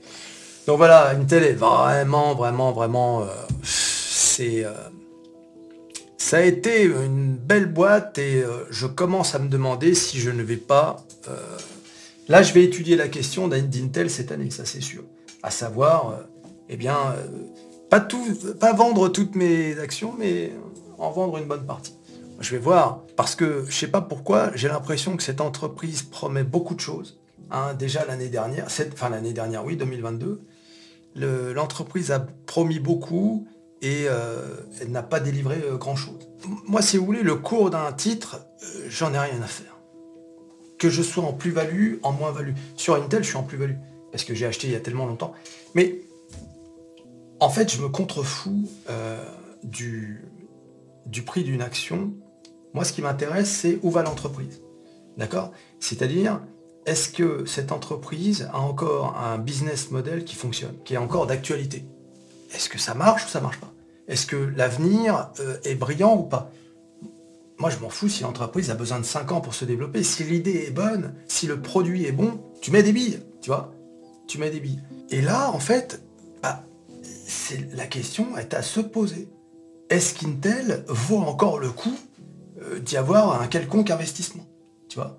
Donc 0.67 0.77
voilà, 0.77 1.09
Intel 1.11 1.45
est 1.45 1.55
vraiment, 1.55 2.35
vraiment, 2.35 2.73
vraiment... 2.73 3.27
c'est 3.63 4.67
ça 6.29 6.37
a 6.37 6.43
été 6.43 6.83
une 6.83 7.37
belle 7.37 7.65
boîte 7.65 8.19
et 8.19 8.43
euh, 8.43 8.67
je 8.69 8.87
commence 8.87 9.35
à 9.35 9.39
me 9.39 9.49
demander 9.49 9.95
si 9.95 10.21
je 10.21 10.29
ne 10.29 10.43
vais 10.43 10.59
pas... 10.59 11.03
Euh, 11.27 11.37
là, 12.29 12.43
je 12.43 12.53
vais 12.53 12.63
étudier 12.63 12.97
la 12.97 13.09
question 13.09 13.49
d'Intel 13.49 14.11
cette 14.11 14.31
année, 14.31 14.51
ça 14.51 14.67
c'est 14.67 14.83
sûr. 14.83 15.05
À 15.43 15.51
savoir, 15.51 16.11
euh, 16.11 16.23
eh 16.69 16.77
bien, 16.77 17.15
pas, 17.90 18.73
vendre 18.73 19.09
toutes 19.09 19.35
mes 19.35 19.78
actions, 19.78 20.14
mais 20.18 20.52
en 20.99 21.11
vendre 21.11 21.38
une 21.38 21.47
bonne 21.47 21.66
partie. 21.66 21.95
Je 22.40 22.50
vais 22.52 22.59
voir, 22.59 23.02
parce 23.16 23.35
que 23.35 23.64
je 23.68 23.76
sais 23.76 23.88
pas 23.88 24.00
pourquoi, 24.00 24.50
j'ai 24.54 24.68
l'impression 24.68 25.16
que 25.16 25.23
cette 25.23 25.40
entreprise 25.40 26.02
promet 26.02 26.45
beaucoup 26.45 26.75
de 26.75 26.80
choses. 26.80 27.18
Hein, 27.50 27.75
déjà 27.75 28.04
l'année 28.04 28.28
dernière, 28.28 28.66
enfin 28.92 29.09
l'année 29.09 29.33
dernière, 29.33 29.64
oui, 29.64 29.76
2022, 29.76 30.40
l'entreprise 31.16 32.12
a 32.12 32.21
promis 32.47 32.78
beaucoup, 32.78 33.49
et 33.80 34.07
euh, 34.09 34.57
elle 34.80 34.90
n'a 34.90 35.02
pas 35.02 35.21
délivré 35.21 35.61
euh, 35.64 35.76
grand-chose. 35.76 36.28
Moi, 36.66 36.83
si 36.83 36.97
vous 36.97 37.07
voulez, 37.07 37.23
le 37.23 37.37
cours 37.37 37.71
d'un 37.71 37.92
titre, 37.92 38.40
euh, 38.62 38.87
j'en 38.88 39.14
ai 39.14 39.18
rien 39.18 39.40
à 39.42 39.47
faire. 39.47 39.76
Que 40.78 40.90
je 40.90 41.02
sois 41.02 41.25
en 41.25 41.33
plus-value, 41.33 41.97
en 42.02 42.12
moins-value. 42.12 42.54
Sur 42.76 42.97
Intel, 42.97 43.23
je 43.23 43.28
suis 43.28 43.37
en 43.37 43.45
plus-value, 43.45 43.76
parce 44.11 44.25
que 44.25 44.35
j'ai 44.35 44.47
acheté 44.47 44.66
il 44.66 44.73
y 44.73 44.76
a 44.76 44.80
tellement 44.80 45.07
longtemps. 45.07 45.33
Mais 45.75 46.00
en 47.40 47.50
fait, 47.50 47.73
je 47.73 47.80
me 47.80 47.88
contrefous 47.88 48.68
du, 49.62 50.25
du 51.07 51.23
prix 51.23 51.45
d'une 51.45 51.62
action. 51.62 52.12
Moi, 52.75 52.85
ce 52.85 52.92
qui 52.92 53.02
m'intéresse, 53.02 53.50
c'est 53.50 53.78
où 53.83 53.90
va 53.90 54.02
l'entreprise. 54.02 54.61
D'accord? 55.16 55.52
C'est-à-dire, 55.80 56.40
est-ce 56.87 57.09
que 57.11 57.45
cette 57.45 57.73
entreprise 57.73 58.49
a 58.52 58.59
encore 58.61 59.16
un 59.18 59.38
business 59.38 59.90
model 59.90 60.25
qui 60.25 60.37
fonctionne, 60.37 60.75
qui 60.85 60.95
est 60.95 60.99
encore 60.99 61.26
d'actualité? 61.26 61.85
Est-ce 62.54 62.68
que 62.68 62.78
ça 62.78 62.95
marche 62.95 63.26
ou 63.26 63.28
ça 63.28 63.40
marche 63.40 63.61
pas? 63.61 63.73
Est-ce 64.07 64.26
que 64.26 64.37
l'avenir 64.37 65.30
euh, 65.40 65.59
est 65.64 65.75
brillant 65.75 66.16
ou 66.16 66.23
pas? 66.23 66.50
Moi, 67.59 67.71
je 67.71 67.78
m'en 67.78 67.90
fous 67.90 68.09
si 68.09 68.23
l'entreprise 68.23 68.71
a 68.71 68.75
besoin 68.75 69.00
de 69.00 69.04
5 69.04 69.33
ans 69.33 69.40
pour 69.40 69.54
se 69.54 69.64
développer. 69.64 70.02
Si 70.02 70.25
l'idée 70.25 70.64
est 70.66 70.71
bonne, 70.71 71.14
si 71.26 71.47
le 71.47 71.61
produit 71.61 72.07
est 72.07 72.12
bon, 72.12 72.40
tu 72.62 72.71
mets 72.71 72.83
des 72.83 72.92
billes, 72.92 73.21
tu 73.42 73.50
vois? 73.50 73.75
Tu 74.28 74.38
mets 74.38 74.50
des 74.50 74.61
billes. 74.61 74.80
Et 75.11 75.21
là, 75.21 75.50
en 75.50 75.59
fait, 75.59 76.00
la 77.73 77.87
question 77.87 78.37
est 78.37 78.55
à 78.55 78.62
se 78.62 78.81
poser. 78.81 79.28
Est-ce 79.90 80.14
qu'Intel 80.14 80.85
vaut 80.88 81.19
encore 81.19 81.59
le 81.59 81.71
coup 81.71 81.97
euh, 82.62 82.78
d'y 82.81 82.97
avoir 82.97 83.40
un 83.40 83.47
quelconque 83.47 83.90
investissement 83.90 84.47
Tu 84.88 84.97
vois? 84.97 85.19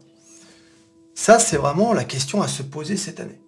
Ça, 1.15 1.39
c'est 1.39 1.57
vraiment 1.57 1.93
la 1.93 2.03
question 2.03 2.41
à 2.41 2.47
se 2.47 2.63
poser 2.63 2.95
cette 2.95 3.19
année. 3.19 3.41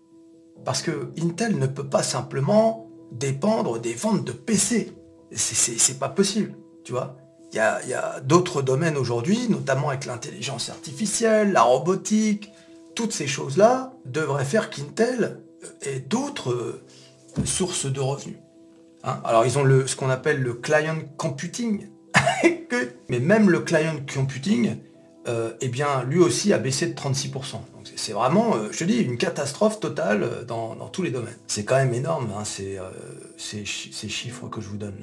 Parce 0.65 0.81
que 0.81 1.11
Intel 1.21 1.57
ne 1.57 1.67
peut 1.67 1.88
pas 1.88 2.03
simplement 2.03 2.89
dépendre 3.11 3.79
des 3.79 3.93
ventes 3.93 4.25
de 4.25 4.31
PC. 4.31 4.93
C'est 5.31 6.00
pas 6.00 6.09
possible, 6.09 6.55
tu 6.83 6.91
vois? 6.91 7.17
Il 7.53 7.57
y 7.57 7.93
a, 7.93 8.19
d'autres 8.21 8.61
domaines 8.61 8.97
aujourd'hui, 8.97 9.47
notamment 9.50 9.89
avec 9.89 10.05
l'intelligence 10.05 10.69
artificielle, 10.69 11.51
la 11.51 11.63
robotique, 11.63 12.51
toutes 12.95 13.13
ces 13.13 13.27
choses-là 13.27 13.93
devraient 14.05 14.45
faire 14.45 14.69
qu'Intel 14.69 15.41
ait 15.81 16.00
d'autres 16.00 16.51
euh, 16.51 16.83
sources 17.45 17.85
de 17.85 18.00
revenus. 18.00 18.38
Hein. 19.03 19.20
Alors 19.24 19.46
ils 19.46 19.58
ont 19.58 19.63
le, 19.63 19.88
ce 19.88 19.96
qu'on 19.96 20.10
appelle 20.10 20.41
le 20.41 20.53
client 20.53 20.98
computing, 21.17 21.89
mais 23.10 23.20
même 23.20 23.50
le 23.50 23.60
client 23.60 23.96
computing, 24.13 24.77
euh, 25.27 25.53
eh 25.62 25.67
bien, 25.67 26.03
lui 26.03 26.17
aussi 26.17 26.51
a 26.51 26.58
baissé 26.58 26.88
de 26.88 26.96
36%. 26.96 27.58
c'est 27.96 28.13
vraiment, 28.13 28.55
euh, 28.55 28.70
je 28.72 28.86
dis, 28.86 28.98
une 28.98 29.17
catastrophe 29.17 29.79
totale 29.79 30.24
euh, 30.24 30.43
dans, 30.43 30.75
tous 30.88 31.03
les 31.03 31.12
domaines. 31.12 31.38
C'est 31.46 31.63
quand 31.63 31.75
même 31.75 31.93
énorme, 31.93 32.29
hein, 32.36 32.43
ces, 32.43 32.79
chiffres 33.65 34.48
que 34.48 34.62
je 34.62 34.67
vous 34.67 34.77
donne. 34.77 34.96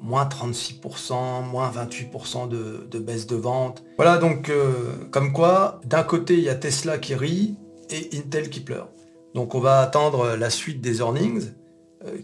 Moins 0.00 0.24
36%, 0.24 1.44
moins 1.44 1.70
28% 1.70 2.48
de, 2.48 2.98
baisse 2.98 3.28
de 3.28 3.36
vente. 3.36 3.84
Voilà, 3.96 4.18
donc, 4.18 4.50
comme 5.12 5.32
quoi, 5.32 5.80
d'un 5.84 6.02
côté, 6.02 6.34
il 6.34 6.42
y 6.42 6.48
a 6.48 6.56
Tesla 6.56 6.98
qui 6.98 7.14
rit 7.14 7.56
et 7.90 8.10
Intel 8.18 8.50
qui 8.50 8.60
pleure. 8.60 8.88
Donc, 9.34 9.54
on 9.54 9.60
va 9.60 9.80
attendre 9.80 10.36
la 10.36 10.50
suite 10.50 10.80
des 10.80 10.98
earnings, 10.98 11.52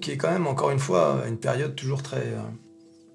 qui 0.01 0.11
est 0.13 0.17
quand 0.17 0.31
même, 0.31 0.47
encore 0.47 0.71
une 0.71 0.79
fois, 0.79 1.23
une 1.29 1.39
période 1.39 1.75
toujours 1.75 2.03
très 2.03 2.35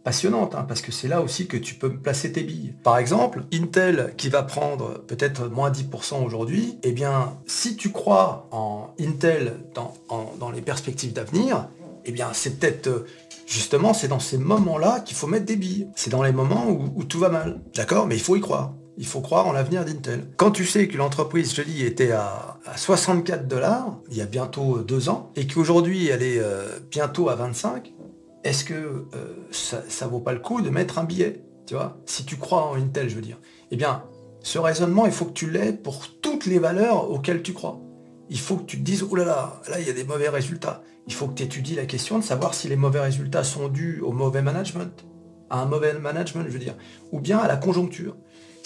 passionnante, 0.06 0.54
hein, 0.54 0.66
parce 0.68 0.82
que 0.82 0.92
c'est 0.92 1.08
là 1.08 1.20
aussi 1.20 1.48
que 1.48 1.58
tu 1.58 1.74
peux 1.74 1.92
placer 1.92 2.32
tes 2.32 2.44
billes. 2.44 2.76
Par 2.84 3.00
exemple, 3.00 3.44
Intel 3.52 4.14
qui 4.18 4.30
va 4.30 4.44
prendre 4.44 5.00
peut-être 5.08 5.48
moins 5.48 5.72
10% 5.72 6.24
aujourd'hui, 6.24 6.78
eh 6.84 6.92
bien, 6.92 7.34
si 7.48 7.76
tu 7.76 7.92
crois 7.92 8.48
en 8.52 8.94
Intel 9.00 9.66
dans, 9.74 10.52
les 10.52 10.62
perspectives 10.62 11.12
d'avenir, 11.12 11.70
eh 12.06 12.12
bien, 12.12 12.30
c'est 12.34 12.60
peut-être 12.60 12.88
euh, 12.88 13.08
justement, 13.48 13.96
c'est 13.96 14.08
dans 14.08 14.20
ces 14.20 14.38
moments-là 14.38 15.00
qu'il 15.00 15.18
faut 15.18 15.26
mettre 15.26 15.46
des 15.46 15.56
billes. 15.56 15.88
C'est 15.96 16.12
dans 16.12 16.22
les 16.22 16.32
moments 16.32 16.68
où, 16.70 17.04
tout 17.04 17.18
va 17.18 17.30
mal. 17.30 17.60
D'accord? 17.74 18.06
Mais 18.06 18.16
il 18.16 18.22
faut 18.22 18.36
y 18.36 18.42
croire. 18.42 18.74
Il 18.98 19.06
faut 19.06 19.22
croire 19.22 19.48
en 19.48 19.52
l'avenir 19.52 19.84
d'Intel. 19.84 20.28
Quand 20.38 20.52
tu 20.52 20.66
sais 20.66 20.88
que 20.88 20.98
l'entreprise, 20.98 21.54
je 21.54 21.62
dis, 21.62 21.84
était 21.84 22.12
à, 22.12 22.58
64 22.76 23.48
dollars 23.48 24.00
il 24.10 24.18
y 24.18 24.22
a 24.22 24.26
bientôt 24.26 24.80
deux 24.80 25.10
ans, 25.10 25.32
et 25.36 25.48
qu'aujourd'hui 25.48 26.08
elle 26.08 26.24
est 26.24 26.40
euh, 26.40 26.80
bientôt 26.90 27.30
à 27.30 27.36
25, 27.36 27.94
est-ce 28.46 28.64
que 28.64 28.74
euh, 28.74 29.48
ça, 29.52 29.82
ne 30.06 30.10
vaut 30.10 30.20
pas 30.20 30.34
le 30.34 30.40
coup 30.40 30.62
de 30.62 30.70
mettre 30.70 31.00
un 31.00 31.04
billet 31.04 31.42
Tu 31.66 31.74
vois? 31.74 31.98
Si 32.06 32.26
tu 32.26 32.38
crois 32.38 32.64
en 32.64 32.76
une 32.76 32.92
telle, 32.92 33.10
je 33.10 33.16
veux 33.16 33.22
dire. 33.22 33.40
Eh 33.72 33.76
bien, 33.76 34.04
ce 34.42 34.60
raisonnement, 34.60 35.08
il 35.08 35.12
faut 35.12 35.26
que 35.26 35.34
tu 35.34 35.50
l'aies 35.50 35.74
pour 35.74 36.08
toutes 36.22 36.46
les 36.46 36.60
valeurs 36.60 37.10
auxquelles 37.10 37.42
tu 37.42 37.54
crois. 37.54 37.82
Il 38.30 38.40
faut 38.40 38.58
que 38.58 38.66
tu 38.66 38.78
te 38.78 38.84
dises, 38.84 39.04
oh 39.10 39.16
là 39.16 39.26
là, 39.26 39.62
là, 39.70 39.80
il 39.80 39.88
y 39.88 39.90
a 39.90 39.94
des 39.94 40.04
mauvais 40.04 40.30
résultats. 40.30 40.84
Il 41.08 41.14
faut 41.14 41.28
que 41.28 41.34
tu 41.34 41.44
étudies 41.44 41.74
la 41.74 41.88
question 41.88 42.20
de 42.20 42.24
savoir 42.24 42.54
si 42.54 42.68
les 42.68 42.76
mauvais 42.76 43.00
résultats 43.00 43.44
sont 43.44 43.68
dus 43.68 44.02
au 44.02 44.12
mauvais 44.12 44.44
management, 44.44 45.06
à 45.50 45.62
un 45.62 45.66
mauvais 45.66 45.94
management, 45.94 46.46
je 46.48 46.52
veux 46.54 46.60
dire, 46.60 46.76
ou 47.12 47.20
bien 47.20 47.40
à 47.40 47.48
la 47.48 47.58
conjoncture. 47.58 48.16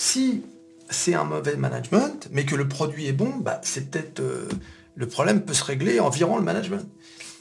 Si 0.01 0.45
c'est 0.89 1.13
un 1.13 1.25
mauvais 1.25 1.57
management, 1.57 2.29
mais 2.31 2.45
que 2.45 2.55
le 2.55 2.69
produit 2.69 3.07
est 3.07 3.13
bon, 3.13 3.35
bah, 3.35 3.59
c'est 3.63 3.91
peut-être 3.91 4.21
euh, 4.21 4.47
le 4.95 5.07
problème 5.09 5.41
peut 5.41 5.53
se 5.53 5.65
régler 5.65 5.99
environ 5.99 6.37
le 6.37 6.41
management. 6.41 6.87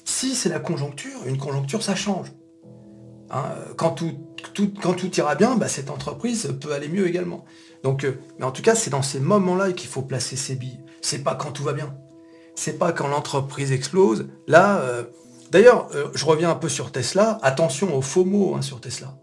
Si 0.05 0.35
c'est 0.35 0.49
la 0.49 0.59
conjoncture, 0.59 1.21
une 1.27 1.39
conjoncture, 1.39 1.85
ça 1.85 1.95
change. 1.95 2.33
Hein, 3.31 3.45
quand, 3.77 3.93
tout, 3.93 5.17
ira 5.17 5.37
bien, 5.37 5.55
bah, 5.55 5.69
cette 5.69 5.89
entreprise 5.89 6.53
peut 6.61 6.73
aller 6.73 6.89
mieux 6.89 7.07
également. 7.07 7.45
Donc, 7.85 8.03
euh, 8.03 8.19
mais 8.41 8.45
en 8.45 8.51
tout 8.51 8.63
cas, 8.63 8.75
c'est 8.75 8.91
dans 8.91 9.03
ces 9.03 9.21
moments-là 9.21 9.71
qu'il 9.71 9.89
faut 9.89 10.03
placer 10.03 10.35
ses 10.35 10.57
billes. 10.57 10.81
C'est 11.01 11.23
pas 11.23 11.37
quand 11.37 11.53
tout 11.53 11.63
va 11.63 11.75
bien. 11.75 11.95
C'est 12.57 12.77
pas 12.77 12.91
quand 12.91 13.07
l'entreprise 13.07 13.71
explose. 13.71 14.27
Là, 14.49 14.81
euh, 14.81 15.05
d'ailleurs, 15.53 15.91
je 16.13 16.25
reviens 16.25 16.51
un 16.51 16.57
peu 16.57 16.69
sur 16.69 16.91
Tesla. 16.91 17.39
Attention 17.43 17.97
aux 17.97 18.03
faux 18.03 18.25
mots 18.25 18.57
hein, 18.57 18.63
sur 18.63 18.81
Tesla. 18.81 19.15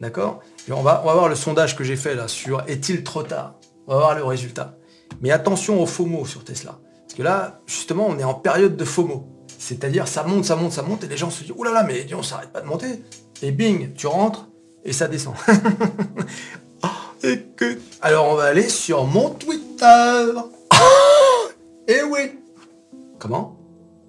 D'accord 0.00 0.40
on 0.70 0.82
va, 0.82 1.02
voir 1.02 1.28
le 1.28 1.34
sondage 1.34 1.76
que 1.76 1.84
j'ai 1.84 1.96
fait 1.96 2.14
là 2.14 2.26
sur 2.26 2.62
est-il 2.68 3.04
trop 3.04 3.22
tard 3.22 3.56
On 3.86 3.94
va 3.94 3.98
voir 3.98 4.14
le 4.14 4.24
résultat. 4.24 4.76
Mais 5.20 5.30
attention 5.30 5.82
aux 5.82 5.86
faux 5.86 6.06
mots 6.06 6.24
sur 6.24 6.44
Tesla. 6.44 6.78
Parce 7.02 7.14
que 7.14 7.22
là, 7.22 7.60
justement, 7.66 8.06
on 8.08 8.18
est 8.18 8.24
en 8.24 8.34
période 8.34 8.76
de 8.76 8.84
mots. 9.02 9.28
C'est-à-dire, 9.58 10.08
ça 10.08 10.22
monte, 10.22 10.44
ça 10.44 10.56
monte, 10.56 10.72
ça 10.72 10.82
monte, 10.82 11.04
et 11.04 11.08
les 11.08 11.18
gens 11.18 11.28
se 11.28 11.42
disent, 11.42 11.52
oulala, 11.56 11.82
là 11.82 11.88
là, 11.88 11.92
mais 11.92 12.14
on 12.14 12.22
s'arrête 12.22 12.50
pas 12.50 12.62
de 12.62 12.66
monter. 12.66 13.02
Et 13.42 13.52
bing, 13.52 13.92
tu 13.94 14.06
rentres, 14.06 14.48
et 14.84 14.92
ça 14.92 15.06
descend. 15.08 15.34
Alors, 18.00 18.30
on 18.30 18.34
va 18.36 18.44
aller 18.44 18.68
sur 18.68 19.04
mon 19.04 19.30
Twitter. 19.30 20.32
et 21.86 21.98
eh 21.98 22.02
oui. 22.04 22.38
Comment? 23.18 23.58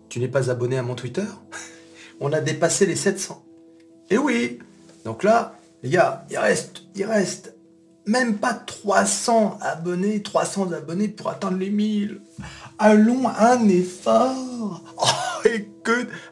Tu 0.08 0.20
n'es 0.20 0.30
pas 0.30 0.50
abonné 0.50 0.78
à 0.78 0.84
mon 0.84 0.96
Twitter? 0.96 1.26
On 2.22 2.32
a 2.32 2.40
dépassé 2.40 2.86
les 2.86 2.96
700. 2.96 3.44
Et 4.10 4.18
oui. 4.18 4.60
Donc 5.04 5.24
là, 5.24 5.56
les 5.84 5.90
gars, 5.90 6.26
il 6.30 6.38
reste, 6.38 6.84
il 6.96 7.06
reste 7.06 7.56
même 8.06 8.38
pas 8.38 8.54
300 8.54 9.58
abonnés, 9.62 10.22
300 10.22 10.72
abonnés 10.72 11.08
pour 11.08 11.30
atteindre 11.30 11.58
les 11.58 11.70
1000. 11.70 12.22
Allons 12.80 13.28
un 13.28 13.68
effort. 13.70 14.82
Oh. 14.98 15.08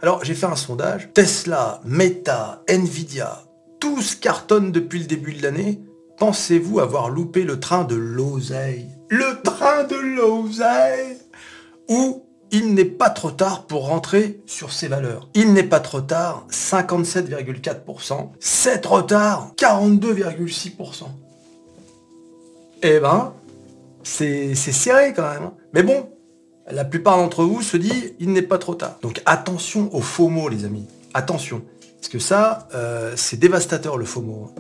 Alors, 0.04 0.24
j'ai 0.24 0.36
fait 0.36 0.46
un 0.46 0.56
sondage. 0.56 1.10
Tesla, 1.14 1.82
Meta, 1.84 2.62
Nvidia, 2.68 3.44
tous 3.80 4.16
cartonnent 4.16 4.72
depuis 4.72 5.00
le 5.00 5.06
début 5.06 5.34
de 5.34 5.42
l'année. 5.42 5.82
Pensez-vous 6.18 6.80
avoir 6.80 7.10
loupé 7.10 7.44
le 7.44 7.60
train 7.60 7.84
de 7.84 7.96
l'oseille? 7.96 8.88
Le 9.10 9.42
train 9.42 9.86
de 9.86 9.96
l'oseille? 9.96 11.18
Ou 11.88 12.24
il 12.52 12.74
n'est 12.74 12.86
pas 12.86 13.10
trop 13.10 13.32
tard 13.32 13.66
pour 13.66 13.88
rentrer 13.88 14.42
sur 14.46 14.72
ces 14.72 14.88
valeurs. 14.88 15.30
Il 15.34 15.54
n'est 15.54 15.64
pas 15.64 15.80
trop 15.80 16.02
tard, 16.02 16.46
57,4%. 16.52 18.30
C'est 18.40 18.82
trop 18.82 19.02
tard, 19.02 19.54
42,6%. 19.58 21.04
Eh 22.82 23.00
ben, 23.00 23.34
c'est 24.04 24.56
serré 24.56 25.14
quand 25.14 25.30
même. 25.30 25.44
Hein. 25.44 25.54
Mais 25.74 25.84
bon, 25.84 26.10
la 26.72 26.86
plupart 26.86 27.18
d'entre 27.18 27.44
vous 27.44 27.62
se 27.62 27.78
disent, 27.78 28.14
il 28.20 28.32
n'est 28.32 28.42
pas 28.42 28.58
trop 28.58 28.76
tard. 28.76 28.98
Donc 29.02 29.22
attention 29.26 29.94
aux 29.94 30.02
faux 30.02 30.30
mots, 30.30 30.50
les 30.50 30.66
amis. 30.66 30.86
Attention, 31.14 31.64
parce 32.00 32.10
que 32.10 32.20
ça, 32.20 32.68
euh, 32.74 33.14
c'est 33.16 33.38
dévastateur 33.38 33.98
le 33.98 34.06
FOMO. 34.06 34.54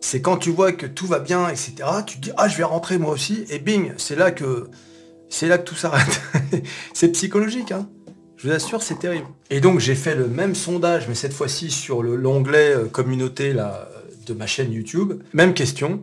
C'est 0.00 0.22
quand 0.22 0.38
tu 0.38 0.50
vois 0.50 0.72
que 0.72 0.86
tout 0.86 1.06
va 1.06 1.18
bien, 1.18 1.48
etc. 1.48 1.74
Tu 2.06 2.16
te 2.16 2.22
dis 2.22 2.32
ah 2.36 2.48
je 2.48 2.56
vais 2.56 2.64
rentrer 2.64 2.98
moi 2.98 3.12
aussi, 3.12 3.44
et 3.50 3.58
bing, 3.58 3.92
c'est 3.98 4.16
là 4.16 4.30
que 4.30 4.68
c'est 5.30 5.48
là 5.48 5.56
que 5.56 5.64
tout 5.64 5.76
s'arrête. 5.76 6.20
c'est 6.92 7.08
psychologique, 7.12 7.72
hein. 7.72 7.88
Je 8.36 8.48
vous 8.48 8.54
assure, 8.54 8.82
c'est 8.82 8.98
terrible. 8.98 9.26
Et 9.50 9.60
donc 9.60 9.80
j'ai 9.80 9.94
fait 9.94 10.14
le 10.14 10.26
même 10.26 10.54
sondage, 10.54 11.08
mais 11.08 11.14
cette 11.14 11.32
fois-ci 11.32 11.70
sur 11.70 12.02
l'onglet 12.02 12.74
euh, 12.74 12.84
communauté 12.86 13.52
là, 13.52 13.88
de 14.26 14.34
ma 14.34 14.46
chaîne 14.46 14.72
YouTube. 14.72 15.22
Même 15.32 15.54
question. 15.54 16.02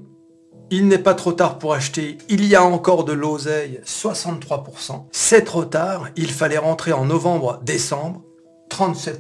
Il 0.69 0.87
n'est 0.87 0.99
pas 0.99 1.13
trop 1.13 1.31
tard 1.31 1.59
pour 1.59 1.73
acheter, 1.73 2.17
il 2.27 2.43
y 2.45 2.53
a 2.53 2.63
encore 2.63 3.05
de 3.05 3.13
l'oseille, 3.13 3.79
63%. 3.85 5.05
C'est 5.11 5.45
trop 5.45 5.63
tard, 5.63 6.09
il 6.17 6.29
fallait 6.29 6.57
rentrer 6.57 6.91
en 6.91 7.05
novembre, 7.05 7.61
décembre, 7.63 8.21
37%. 8.69 9.13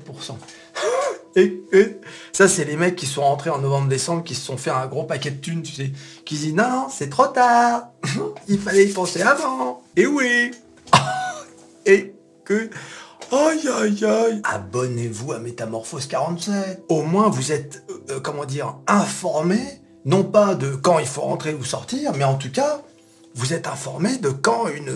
Ça, 2.31 2.47
c'est 2.47 2.65
les 2.65 2.75
mecs 2.75 2.95
qui 2.95 3.05
sont 3.05 3.21
rentrés 3.21 3.49
en 3.49 3.59
novembre-décembre, 3.59 4.23
qui 4.23 4.35
se 4.35 4.45
sont 4.45 4.57
fait 4.57 4.69
un 4.69 4.87
gros 4.87 5.03
paquet 5.03 5.31
de 5.31 5.39
thunes, 5.39 5.61
tu 5.61 5.73
sais, 5.73 5.91
qui 6.25 6.35
disent 6.35 6.53
non, 6.53 6.87
c'est 6.89 7.09
trop 7.09 7.27
tard, 7.27 7.89
il 8.47 8.59
fallait 8.59 8.85
y 8.85 8.93
penser 8.93 9.21
avant. 9.21 9.83
Et 9.95 10.05
oui. 10.05 10.51
et 11.85 12.13
que... 12.45 12.69
Aïe 13.29 13.67
aïe 13.67 14.05
aïe 14.05 14.41
Abonnez-vous 14.45 15.33
à 15.33 15.39
Métamorphose 15.39 16.05
47. 16.05 16.85
Au 16.87 17.03
moins 17.03 17.27
vous 17.27 17.51
êtes, 17.51 17.83
euh, 17.89 18.13
euh, 18.13 18.19
comment 18.21 18.45
dire, 18.45 18.77
informé 18.87 19.59
non 20.05 20.23
pas 20.23 20.55
de 20.55 20.73
quand 20.73 20.99
il 20.99 21.05
faut 21.05 21.21
rentrer 21.21 21.53
ou 21.53 21.65
sortir, 21.65 22.13
mais 22.15 22.23
en 22.23 22.35
tout 22.35 22.51
cas, 22.51 22.81
vous 23.35 23.53
êtes 23.53 23.67
informé 23.67 24.17
de 24.17 24.29
quand 24.29 24.69
une, 24.69 24.95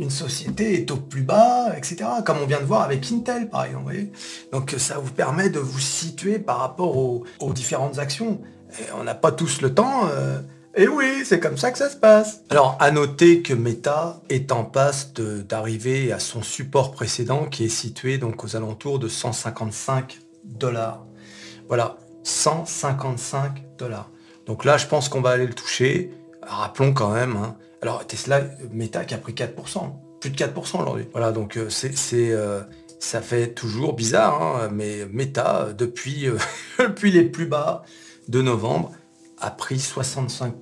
une 0.00 0.10
société 0.10 0.74
est 0.74 0.90
au 0.90 0.96
plus 0.96 1.22
bas, 1.22 1.76
etc. 1.76 2.04
Comme 2.24 2.38
on 2.42 2.46
vient 2.46 2.60
de 2.60 2.64
voir 2.64 2.82
avec 2.82 3.10
Intel, 3.12 3.48
par 3.48 3.64
exemple. 3.64 3.94
Donc 4.50 4.74
ça 4.78 4.98
vous 4.98 5.12
permet 5.12 5.50
de 5.50 5.58
vous 5.58 5.78
situer 5.78 6.38
par 6.38 6.58
rapport 6.58 6.96
aux, 6.96 7.24
différentes 7.52 7.98
actions. 7.98 8.40
on 8.98 9.04
n'a 9.04 9.14
pas 9.14 9.30
tous 9.30 9.60
le 9.60 9.74
temps. 9.74 10.08
Euh, 10.08 10.40
et 10.76 10.88
oui, 10.88 11.22
c'est 11.24 11.40
comme 11.40 11.56
ça 11.56 11.70
que 11.70 11.78
ça 11.78 11.90
se 11.90 11.96
passe. 11.96 12.42
Alors, 12.48 12.76
à 12.80 12.90
noter 12.90 13.42
que 13.42 13.52
Meta 13.52 14.22
est 14.28 14.52
en 14.52 14.64
passe 14.64 15.12
d'arriver 15.12 16.12
à 16.12 16.18
son 16.18 16.42
support 16.42 16.92
précédent 16.92 17.46
qui 17.46 17.64
est 17.64 17.68
situé 17.68 18.18
donc 18.18 18.44
aux 18.44 18.56
alentours 18.56 18.98
de 18.98 19.08
155 19.08 20.20
dollars. 20.44 21.04
Voilà, 21.68 21.98
155 22.22 23.76
dollars. 23.78 24.10
Donc 24.46 24.64
là, 24.64 24.76
je 24.76 24.86
pense 24.86 25.08
qu'on 25.08 25.20
va 25.20 25.30
aller 25.30 25.46
le 25.46 25.54
toucher. 25.54 26.12
Rappelons 26.42 26.92
quand 26.92 27.12
même, 27.12 27.36
hein. 27.36 27.56
alors 27.82 28.06
Tesla, 28.06 28.42
Meta 28.72 29.04
qui 29.04 29.14
a 29.14 29.18
pris 29.18 29.32
4%, 29.32 29.92
plus 30.20 30.30
de 30.30 30.36
4% 30.36 30.80
aujourd'hui. 30.80 31.06
Voilà, 31.12 31.32
donc 31.32 31.56
euh, 31.56 31.68
c'est, 31.68 31.94
euh, 32.14 32.62
ça 32.98 33.20
fait 33.20 33.48
toujours 33.48 33.94
bizarre, 33.94 34.42
hein, 34.42 34.68
mais 34.72 35.06
Meta, 35.12 35.68
depuis, 35.76 36.28
euh, 36.28 36.38
depuis 36.78 37.10
les 37.10 37.24
plus 37.24 37.46
bas 37.46 37.82
de 38.28 38.40
novembre, 38.42 38.92
a 39.38 39.50
pris 39.50 39.76
65%. 39.76 40.52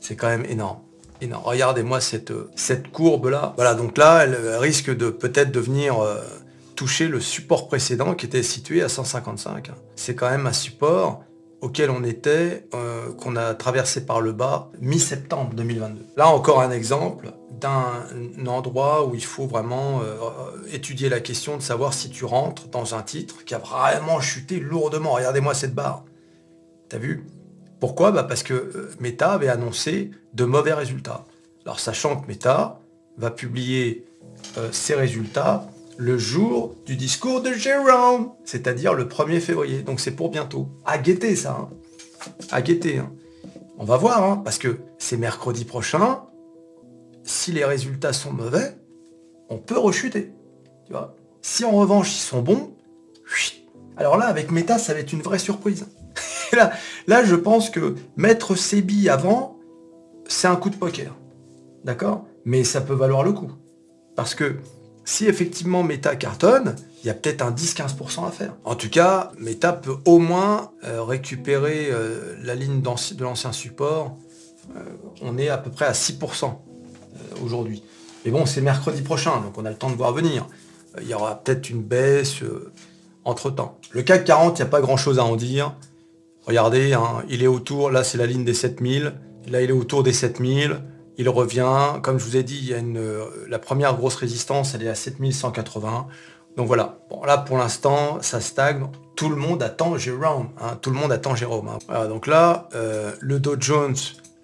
C'est 0.00 0.16
quand 0.16 0.28
même 0.28 0.44
énorme. 0.44 0.80
énorme. 1.20 1.42
Regardez-moi 1.44 2.00
cette, 2.00 2.32
courbe-là. 2.92 3.54
Voilà, 3.56 3.74
donc 3.74 3.98
là, 3.98 4.24
elle 4.24 4.36
risque 4.56 4.94
de 4.94 5.10
peut-être 5.10 5.50
de 5.50 5.60
venir 5.60 5.96
toucher 6.74 7.08
le 7.08 7.20
support 7.20 7.68
précédent 7.68 8.14
qui 8.14 8.26
était 8.26 8.42
situé 8.42 8.82
à 8.82 8.88
155. 8.88 9.70
C'est 9.96 10.14
quand 10.14 10.28
même 10.28 10.46
un 10.46 10.52
support 10.52 11.24
auquel 11.66 11.90
on 11.90 12.04
était, 12.04 12.68
euh, 12.74 13.12
qu'on 13.14 13.34
a 13.34 13.52
traversé 13.54 14.06
par 14.06 14.20
le 14.20 14.30
bas, 14.30 14.70
mi-septembre 14.80 15.52
2022. 15.54 16.06
Là 16.16 16.28
encore 16.28 16.60
un 16.60 16.70
exemple 16.70 17.32
d'un 17.50 18.46
endroit 18.46 19.04
où 19.04 19.16
il 19.16 19.24
faut 19.24 19.48
vraiment 19.48 20.00
euh, 20.00 20.14
étudier 20.72 21.08
la 21.08 21.18
question 21.18 21.56
de 21.56 21.62
savoir 21.62 21.92
si 21.92 22.08
tu 22.08 22.24
rentres 22.24 22.68
dans 22.68 22.94
un 22.94 23.02
titre 23.02 23.44
qui 23.44 23.52
a 23.52 23.58
vraiment 23.58 24.20
chuté 24.20 24.60
lourdement. 24.60 25.14
Regardez-moi 25.14 25.54
cette 25.54 25.74
barre. 25.74 26.04
T'as 26.88 26.98
vu? 26.98 27.26
Pourquoi? 27.80 28.12
Bah 28.12 28.22
Parce 28.22 28.44
que 28.44 28.54
euh, 28.54 28.90
Meta 29.00 29.32
avait 29.32 29.48
annoncé 29.48 30.12
de 30.34 30.44
mauvais 30.44 30.72
résultats. 30.72 31.24
Alors 31.64 31.80
sachant 31.80 32.14
que 32.14 32.28
Meta 32.28 32.78
va 33.18 33.32
publier 33.32 34.04
ses 34.70 34.94
résultats 34.94 35.66
le 35.98 36.18
jour 36.18 36.74
du 36.84 36.96
discours 36.96 37.40
de 37.40 37.52
Jérôme, 37.52 38.32
c'est-à-dire 38.44 38.94
le 38.94 39.04
1er 39.04 39.40
février. 39.40 39.82
Donc 39.82 40.00
c'est 40.00 40.10
pour 40.10 40.30
bientôt. 40.30 40.68
À 40.84 40.98
guetter 40.98 41.36
ça. 41.36 41.58
Hein. 41.60 41.68
À 42.50 42.62
guetter. 42.62 42.98
Hein. 42.98 43.12
On 43.78 43.84
va 43.84 43.96
voir, 43.96 44.24
hein, 44.24 44.40
parce 44.44 44.58
que 44.58 44.78
c'est 44.98 45.16
mercredi 45.16 45.64
prochain. 45.64 46.22
Si 47.22 47.52
les 47.52 47.64
résultats 47.64 48.12
sont 48.12 48.32
mauvais, 48.32 48.76
on 49.48 49.58
peut 49.58 49.78
rechuter. 49.78 50.32
Tu 50.86 50.92
vois 50.92 51.16
si 51.46 51.64
en 51.64 51.70
revanche 51.70 52.12
ils 52.12 52.24
sont 52.24 52.42
bons, 52.42 52.72
alors 53.96 54.16
là 54.16 54.26
avec 54.26 54.50
Meta 54.50 54.78
ça 54.78 54.94
va 54.94 54.98
être 54.98 55.12
une 55.12 55.22
vraie 55.22 55.38
surprise. 55.38 55.86
là, 56.52 56.72
là 57.06 57.24
je 57.24 57.36
pense 57.36 57.70
que 57.70 57.94
mettre 58.16 58.56
ses 58.56 58.82
billes 58.82 59.08
avant, 59.08 59.56
c'est 60.26 60.48
un 60.48 60.56
coup 60.56 60.70
de 60.70 60.76
poker. 60.76 61.14
D'accord? 61.84 62.26
Mais 62.44 62.64
ça 62.64 62.80
peut 62.80 62.94
valoir 62.94 63.22
le 63.22 63.32
coup. 63.32 63.52
Parce 64.16 64.34
que 64.34 64.56
si 65.06 65.26
effectivement 65.26 65.84
Meta 65.84 66.16
cartonne, 66.16 66.74
il 67.02 67.06
y 67.06 67.10
a 67.10 67.14
peut-être 67.14 67.40
un 67.40 67.52
10-15% 67.52 68.26
à 68.26 68.30
faire. 68.32 68.54
En 68.64 68.74
tout 68.74 68.90
cas, 68.90 69.30
Meta 69.38 69.72
peut 69.72 69.94
au 70.04 70.18
moins 70.18 70.72
euh, 70.84 71.02
récupérer 71.02 71.88
euh, 71.90 72.34
la 72.42 72.56
ligne 72.56 72.82
de 72.82 73.22
l'ancien 73.22 73.52
support. 73.52 74.16
Euh, 74.76 74.80
on 75.22 75.38
est 75.38 75.48
à 75.48 75.58
peu 75.58 75.70
près 75.70 75.84
à 75.84 75.92
6% 75.92 76.52
aujourd'hui. 77.42 77.84
Mais 78.24 78.32
bon, 78.32 78.46
c'est 78.46 78.60
mercredi 78.60 79.02
prochain, 79.02 79.40
donc 79.40 79.56
on 79.56 79.64
a 79.64 79.70
le 79.70 79.76
temps 79.76 79.90
de 79.90 79.94
voir 79.94 80.12
venir. 80.12 80.48
Il 81.00 81.06
y 81.06 81.14
aura 81.14 81.36
peut-être 81.36 81.70
une 81.70 81.82
baisse 81.82 82.40
entre-temps. 83.24 83.78
Le 83.92 84.02
CAC 84.02 84.24
40, 84.24 84.58
il 84.58 84.62
n'y 84.62 84.66
a 84.66 84.70
pas 84.70 84.80
grand-chose 84.80 85.20
à 85.20 85.24
en 85.24 85.36
dire. 85.36 85.76
Regardez, 86.46 86.94
hein, 86.94 87.22
il 87.28 87.44
est 87.44 87.46
autour, 87.46 87.92
là 87.92 88.02
c'est 88.02 88.18
la 88.18 88.26
ligne 88.26 88.44
des 88.44 88.54
7000, 88.54 89.12
là 89.46 89.62
il 89.62 89.70
est 89.70 89.72
autour 89.72 90.02
des 90.02 90.12
7000 90.12 90.80
il 91.18 91.28
revient. 91.28 92.00
Comme 92.02 92.18
je 92.18 92.24
vous 92.24 92.36
ai 92.36 92.42
dit, 92.42 92.58
il 92.58 92.68
y 92.68 92.74
a 92.74 92.78
une, 92.78 92.98
euh, 92.98 93.24
la 93.48 93.58
première 93.58 93.96
grosse 93.96 94.16
résistance, 94.16 94.74
elle 94.74 94.82
est 94.82 94.88
à 94.88 94.94
7180. 94.94 96.06
Donc 96.56 96.66
voilà. 96.66 96.98
Bon, 97.10 97.22
là, 97.24 97.38
pour 97.38 97.58
l'instant, 97.58 98.18
ça 98.20 98.40
stagne. 98.40 98.86
Tout 99.14 99.28
le 99.28 99.36
monde 99.36 99.62
attend 99.62 99.96
Jérôme. 99.96 100.50
Hein. 100.60 100.78
Tout 100.80 100.90
le 100.90 100.96
monde 100.96 101.12
attend 101.12 101.34
Jérôme. 101.34 101.68
Hein. 101.88 102.08
donc 102.08 102.26
là, 102.26 102.68
euh, 102.74 103.12
le 103.20 103.40
Dow 103.40 103.56
Jones, 103.58 103.96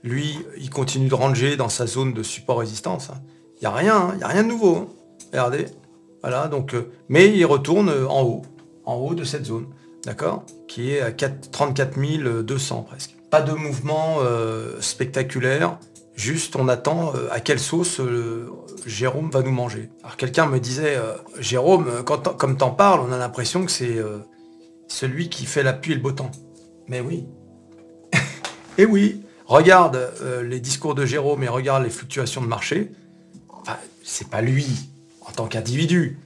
lui, 0.03 0.39
il 0.59 0.71
continue 0.71 1.09
de 1.09 1.15
ranger 1.15 1.57
dans 1.57 1.69
sa 1.69 1.87
zone 1.87 2.15
de 2.15 2.23
support-résistance. 2.23 3.11
Hein. 3.11 3.21
Il 3.57 3.61
n'y 3.61 3.67
a 3.67 3.73
rien. 3.73 4.11
Il 4.15 4.19
n'y 4.19 4.25
a 4.25 4.29
rien 4.29 4.43
de 4.43 4.49
nouveau. 4.49 4.95
Regardez. 5.31 5.67
Voilà. 6.23 6.49
Donc, 6.49 6.75
euh, 6.75 6.91
mais 7.09 7.37
il 7.37 7.45
retourne 7.45 7.91
en 8.09 8.23
haut. 8.23 8.43
En 8.85 8.95
haut 8.95 9.15
de 9.15 9.25
cette 9.25 9.45
zone. 9.45 9.67
D'accord 10.05 10.45
Qui 10.67 10.93
est 10.93 11.01
à 11.01 11.13
34 11.13 12.43
200 12.43 12.83
presque. 12.83 13.15
Pas 13.31 13.41
de 13.41 13.53
mouvement 13.53 14.19
spectaculaire. 14.81 15.79
Juste, 16.15 16.57
on 16.57 16.69
attend 16.69 17.15
euh, 17.15 17.29
à 17.31 17.41
quelle 17.41 17.59
sauce 17.59 17.99
euh, 17.99 18.51
Jérôme 18.87 19.31
va 19.31 19.43
nous 19.43 19.51
manger. 19.51 19.91
Alors 20.03 20.17
quelqu'un 20.17 20.47
me 20.47 20.61
disait, 20.61 20.97
euh, 20.97 21.15
Jérôme, 21.39 22.05
comme 22.05 22.57
t'en 22.57 22.71
parles, 22.71 23.01
on 23.01 23.13
a 23.13 23.19
l'impression 23.19 23.65
que 23.65 23.71
c'est 23.71 23.99
celui 24.89 25.31
qui 25.31 25.47
fait 25.47 25.63
l'appui 25.63 25.93
et 25.93 25.95
le 25.95 26.01
beau 26.01 26.13
temps. 26.13 26.31
Mais 26.87 27.01
oui. 27.01 27.27
et 28.79 28.85
oui. 28.85 29.23
Regarde 29.47 30.13
les 30.45 30.61
discours 30.61 30.95
de 30.95 31.05
Jérôme 31.05 31.43
et 31.43 31.49
regarde 31.49 31.83
les 31.83 31.91
fluctuations 31.91 32.41
de 32.41 32.47
marché. 32.47 32.93
C'est 34.03 34.29
pas 34.29 34.41
lui 34.41 34.67
en 35.21 35.31
tant 35.31 35.47
qu'individu, 35.47 36.19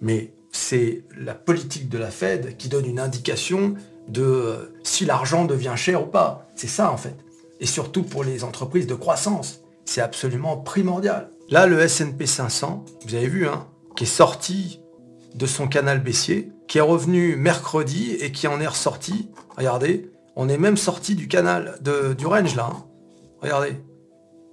mais 0.00 0.34
c'est 0.50 1.04
la 1.16 1.34
politique 1.34 1.88
de 1.88 1.98
la 1.98 2.10
Fed 2.10 2.56
qui 2.58 2.68
donne 2.68 2.84
une 2.84 3.00
indication 3.00 3.74
de 4.08 4.74
si 4.82 5.06
l'argent 5.06 5.46
devient 5.46 5.74
cher 5.76 6.02
ou 6.02 6.06
pas. 6.06 6.46
C'est 6.54 6.68
ça 6.68 6.90
en 6.92 6.98
fait 6.98 7.16
et 7.62 7.66
surtout 7.66 8.02
pour 8.02 8.24
les 8.24 8.42
entreprises 8.42 8.88
de 8.88 8.94
croissance. 8.94 9.60
C'est 9.84 10.00
absolument 10.00 10.56
primordial. 10.56 11.30
Là, 11.48 11.66
le 11.66 11.80
S&P 11.80 12.26
500, 12.26 12.84
vous 13.06 13.14
avez 13.14 13.28
vu, 13.28 13.46
hein, 13.46 13.68
qui 13.94 14.02
est 14.02 14.06
sorti 14.06 14.80
de 15.36 15.46
son 15.46 15.68
canal 15.68 16.02
baissier, 16.02 16.50
qui 16.66 16.78
est 16.78 16.82
revenu 16.82 17.36
mercredi 17.36 18.16
et 18.20 18.32
qui 18.32 18.48
en 18.48 18.60
est 18.60 18.66
ressorti. 18.66 19.30
Regardez, 19.56 20.10
on 20.34 20.48
est 20.48 20.58
même 20.58 20.76
sorti 20.76 21.14
du 21.14 21.28
canal, 21.28 21.78
de, 21.82 22.14
du 22.14 22.26
range 22.26 22.56
là. 22.56 22.68
Hein. 22.72 22.84
Regardez. 23.40 23.76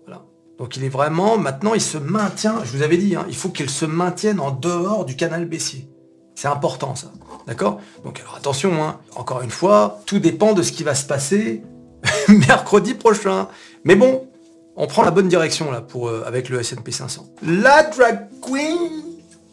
Voilà. 0.05 0.23
Donc 0.59 0.77
il 0.77 0.83
est 0.83 0.89
vraiment, 0.89 1.39
maintenant 1.39 1.73
il 1.73 1.81
se 1.81 1.97
maintient, 1.97 2.63
je 2.63 2.77
vous 2.77 2.83
avais 2.83 2.97
dit, 2.97 3.15
hein, 3.15 3.25
il 3.27 3.35
faut 3.35 3.49
qu'il 3.49 3.71
se 3.71 3.85
maintienne 3.85 4.39
en 4.39 4.51
dehors 4.51 5.03
du 5.03 5.15
canal 5.15 5.45
baissier. 5.45 5.89
C'est 6.35 6.47
important 6.47 6.93
ça. 6.93 7.11
D'accord? 7.47 7.81
Donc 8.03 8.19
alors 8.19 8.35
attention, 8.35 8.93
encore 9.15 9.41
une 9.41 9.49
fois, 9.49 9.99
tout 10.05 10.19
dépend 10.19 10.53
de 10.53 10.61
ce 10.61 10.71
qui 10.71 10.83
va 10.83 10.93
se 10.93 11.07
passer 11.07 11.63
mercredi 12.27 12.93
prochain. 12.93 13.47
Mais 13.83 13.95
bon, 13.95 14.27
on 14.75 14.87
prend 14.87 15.03
la 15.03 15.11
bonne 15.11 15.27
direction 15.27 15.71
là 15.71 15.81
pour 15.81 16.09
euh, 16.09 16.23
avec 16.25 16.49
le 16.49 16.59
S&P 16.59 16.91
500. 16.91 17.27
La 17.43 17.83
drag 17.83 18.27
queen. 18.41 19.03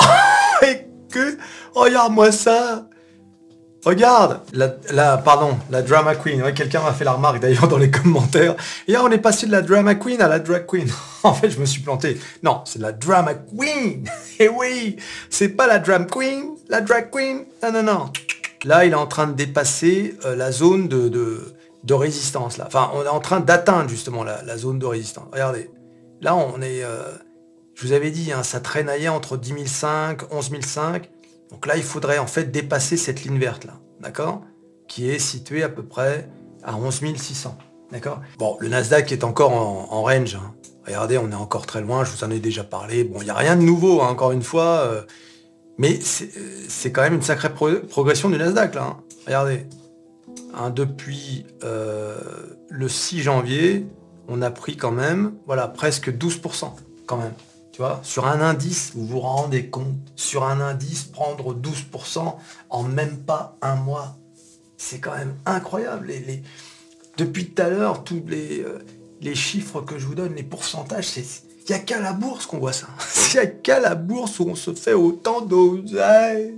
Que 1.09 1.38
regarde-moi 1.74 2.32
ça. 2.32 2.87
Regarde, 3.87 4.40
la, 4.52 5.16
pardon, 5.16 5.56
la 5.70 5.80
drama 5.80 6.16
queen. 6.16 6.42
Quelqu'un 6.52 6.82
m'a 6.82 6.92
fait 6.92 7.04
la 7.04 7.12
remarque 7.12 7.38
d'ailleurs 7.38 7.68
dans 7.68 7.78
les 7.78 7.88
commentaires. 7.90 8.56
Et 8.88 8.96
on 8.96 9.09
est 9.12 9.18
passé 9.18 9.46
de 9.46 9.52
la 9.52 9.62
drama 9.62 9.94
queen 9.94 10.20
à 10.20 10.26
la 10.26 10.40
drag 10.40 10.66
queen. 10.66 10.88
en 11.22 11.32
fait, 11.32 11.50
je 11.50 11.61
me 11.61 11.64
suis 11.64 11.82
planté. 11.82 12.20
Non, 12.42 12.62
c'est 12.64 12.80
la 12.80 12.90
drama 12.90 13.35
queen. 13.35 14.04
Et 14.40 14.48
oui, 14.48 14.96
c'est 15.30 15.50
pas 15.50 15.68
la 15.68 15.78
drama 15.78 16.06
queen, 16.06 16.56
la 16.68 16.80
drag 16.80 17.11
queen. 17.12 17.44
Non, 17.62 17.70
non, 17.70 17.82
non. 17.85 18.12
Là, 18.64 18.85
il 18.85 18.90
est 18.90 18.96
en 18.96 19.06
train 19.06 19.28
de 19.28 19.35
dépasser 19.35 20.16
euh, 20.24 20.35
la 20.35 20.50
zone 20.50 20.88
de, 20.88 21.56
résistance. 21.94 22.57
Là. 22.57 22.64
Enfin, 22.66 22.90
on 22.94 23.03
est 23.03 23.09
en 23.09 23.20
train 23.20 23.40
d'atteindre 23.40 23.88
justement 23.88 24.25
la, 24.25 24.57
zone 24.57 24.79
de 24.79 24.87
résistance. 24.87 25.27
Regardez. 25.33 25.70
Là, 26.20 26.35
on 26.35 26.61
est... 26.61 26.83
Euh, 26.83 27.03
je 27.75 27.87
vous 27.87 27.92
avais 27.92 28.11
dit, 28.11 28.33
hein, 28.33 28.42
ça 28.42 28.61
traînaillait 28.61 29.09
entre 29.09 29.37
10 29.37 29.66
500, 29.66 30.27
11 30.31 30.51
500. 30.62 30.92
Donc 31.51 31.66
là, 31.66 31.77
il 31.77 31.83
faudrait 31.83 32.18
en 32.18 32.27
fait 32.27 32.51
dépasser 32.51 32.96
cette 32.96 33.25
ligne 33.25 33.38
verte 33.38 33.64
là. 33.64 33.75
D'accord? 34.01 34.42
Qui 34.88 35.11
est 35.11 35.18
située 35.18 35.62
à 35.62 35.68
peu 35.68 35.83
près 35.83 36.29
à 36.62 36.77
11 36.77 37.03
600. 37.16 37.57
D'accord? 37.92 38.20
Bon, 38.38 38.57
le 38.61 38.68
Nasdaq 38.68 39.12
est 39.12 39.25
encore 39.25 39.53
en, 39.53 40.03
range. 40.03 40.37
Hein. 40.37 40.55
Regardez, 40.87 41.18
on 41.18 41.31
est 41.31 41.37
encore 41.37 41.66
très 41.66 41.81
loin, 41.81 42.05
je 42.05 42.12
vous 42.12 42.25
en 42.25 42.31
ai 42.31 42.38
déjà 42.38 42.64
parlé. 42.64 43.05
Bon, 43.05 43.20
il 43.20 43.25
n'y 43.25 43.31
a 43.31 43.35
rien 43.35 43.57
de 43.57 43.62
nouveau, 43.62 44.01
hein, 44.01 44.09
encore 44.09 44.33
une 44.33 44.42
fois. 44.42 44.81
Euh, 44.81 45.03
mais 45.79 46.01
c'est 46.01 46.90
quand 46.90 47.03
même 47.03 47.14
une 47.14 47.22
sacrée 47.22 47.53
progression 47.53 48.31
du 48.31 48.38
Nasdaq, 48.38 48.75
là. 48.75 48.96
Hein. 50.55 50.70
Depuis 50.70 51.46
euh, 51.64 52.16
le 52.68 52.88
6 52.88 53.22
janvier, 53.22 53.87
on 54.29 54.42
a 54.42 54.51
pris 54.51 54.77
quand 54.77 54.90
même, 54.90 55.35
voilà, 55.46 55.68
presque 55.68 56.11
12%, 56.11 56.70
quand 57.07 57.16
même. 57.16 57.35
Tu 57.72 57.83
vois, 57.83 58.01
sur 58.03 58.27
un 58.27 58.40
indice, 58.40 58.92
vous 58.94 59.07
vous 59.07 59.20
rendez 59.20 59.68
compte, 59.68 59.96
sur 60.16 60.44
un 60.44 60.61
indice, 60.61 61.05
prendre 61.05 61.55
12% 61.55 62.35
en 62.70 62.83
même 62.83 63.18
pas 63.18 63.59
un 63.61 63.75
mois. 63.75 64.16
C'est 64.79 64.99
quand 64.99 65.14
même 65.14 65.35
incroyable. 65.44 66.07
Les, 66.07 66.42
Depuis 67.18 67.51
tout 67.51 67.62
à 67.62 67.68
l'heure, 67.68 68.03
tous 68.03 68.22
les, 68.27 68.61
euh, 68.61 68.79
les 69.20 69.35
chiffres 69.35 69.83
que 69.83 69.99
je 69.99 70.07
vous 70.07 70.14
donne, 70.14 70.35
les 70.35 70.42
pourcentages, 70.42 71.09
c'est 71.09 71.25
il 71.68 71.72
n'y 71.72 71.79
a 71.81 71.81
qu'à 71.81 72.01
la 72.01 72.12
bourse 72.12 72.46
qu'on 72.46 72.59
voit 72.59 72.72
ça. 72.72 72.87
Il 73.33 73.35
n'y 73.35 73.40
a 73.40 73.46
qu'à 73.46 73.81
la 73.81 73.96
bourse 73.96 74.38
où 74.38 74.44
on 74.49 74.55
se 74.55 74.72
fait 74.72 74.92
autant 74.92 75.40
d'oseille. 75.40 76.55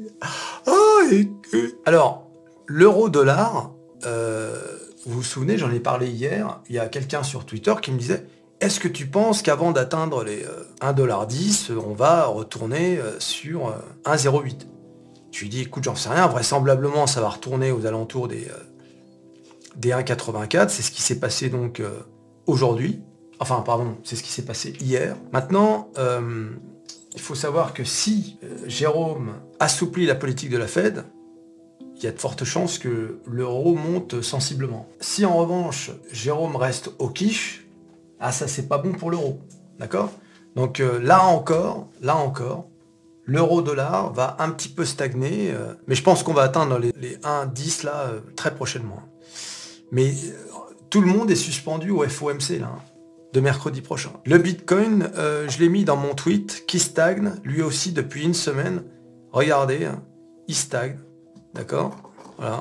Oh, 0.66 1.00
Alors, 1.86 2.27
l'euro-dollar, 2.68 3.72
euh, 4.04 4.56
vous 5.06 5.16
vous 5.16 5.22
souvenez, 5.22 5.58
j'en 5.58 5.72
ai 5.72 5.80
parlé 5.80 6.08
hier, 6.08 6.60
il 6.68 6.76
y 6.76 6.78
a 6.78 6.86
quelqu'un 6.86 7.22
sur 7.22 7.44
Twitter 7.44 7.74
qui 7.82 7.90
me 7.90 7.98
disait, 7.98 8.26
est-ce 8.60 8.78
que 8.78 8.88
tu 8.88 9.06
penses 9.06 9.42
qu'avant 9.42 9.72
d'atteindre 9.72 10.22
les 10.22 10.44
1,10$, 10.82 11.72
euh, 11.72 11.80
on 11.84 11.94
va 11.94 12.26
retourner 12.26 12.98
euh, 12.98 13.18
sur 13.18 13.74
1,08 14.04 14.66
Je 15.32 15.40
lui 15.40 15.48
dis, 15.48 15.62
écoute, 15.62 15.84
j'en 15.84 15.94
sais 15.94 16.10
rien, 16.10 16.26
vraisemblablement 16.26 17.06
ça 17.06 17.20
va 17.20 17.30
retourner 17.30 17.72
aux 17.72 17.86
alentours 17.86 18.28
des, 18.28 18.46
des 19.76 19.90
1,84, 19.90 20.68
c'est 20.68 20.82
ce 20.82 20.90
qui 20.90 21.02
s'est 21.02 21.18
passé 21.18 21.48
donc 21.48 21.82
aujourd'hui. 22.46 23.00
Enfin, 23.40 23.62
pardon, 23.64 23.96
c'est 24.02 24.16
ce 24.16 24.22
qui 24.22 24.32
s'est 24.32 24.44
passé 24.44 24.74
hier. 24.80 25.16
Maintenant, 25.32 25.90
il 27.14 27.20
faut 27.20 27.36
savoir 27.36 27.72
que 27.72 27.84
si 27.84 28.38
Jérôme 28.66 29.34
assouplit 29.60 30.06
la 30.06 30.16
politique 30.16 30.50
de 30.50 30.58
la 30.58 30.66
Fed, 30.66 31.04
il 31.98 32.04
y 32.04 32.06
a 32.06 32.12
de 32.12 32.18
fortes 32.18 32.44
chances 32.44 32.78
que 32.78 33.18
l'euro 33.26 33.74
monte 33.74 34.22
sensiblement. 34.22 34.88
Si 35.00 35.24
en 35.24 35.36
revanche, 35.36 35.90
Jérôme 36.12 36.56
reste 36.56 36.90
au 36.98 37.08
quiche, 37.08 37.66
ah 38.20 38.32
ça 38.32 38.48
c'est 38.48 38.68
pas 38.68 38.78
bon 38.78 38.92
pour 38.92 39.10
l'euro. 39.10 39.40
D'accord? 39.78 40.10
Donc 40.56 40.80
euh, 40.80 41.00
là 41.00 41.24
encore, 41.24 41.88
là 42.00 42.16
encore, 42.16 42.68
l'euro-dollar 43.24 44.12
va 44.12 44.36
un 44.38 44.50
petit 44.50 44.68
peu 44.68 44.84
stagner, 44.84 45.52
mais 45.86 45.94
je 45.94 46.02
pense 46.02 46.22
qu'on 46.22 46.32
va 46.32 46.42
atteindre 46.42 46.78
les, 46.78 46.92
les 46.98 47.16
1,10 47.18 47.84
là 47.84 48.12
très 48.36 48.54
prochainement. 48.54 49.02
Mais 49.92 50.14
tout 50.88 51.02
le 51.02 51.08
monde 51.08 51.30
est 51.30 51.36
suspendu 51.36 51.90
au 51.90 52.02
FOMC 52.08 52.58
là. 52.60 52.72
Hein 52.74 52.82
de 53.32 53.40
mercredi 53.40 53.80
prochain. 53.80 54.10
Le 54.24 54.38
Bitcoin, 54.38 55.10
euh, 55.16 55.48
je 55.48 55.58
l'ai 55.58 55.68
mis 55.68 55.84
dans 55.84 55.96
mon 55.96 56.14
tweet, 56.14 56.64
qui 56.66 56.78
stagne, 56.78 57.32
lui 57.44 57.62
aussi 57.62 57.92
depuis 57.92 58.24
une 58.24 58.34
semaine. 58.34 58.82
Regardez, 59.32 59.84
hein, 59.84 60.02
il 60.46 60.54
stagne. 60.54 60.98
D'accord 61.58 61.96
Voilà. 62.38 62.60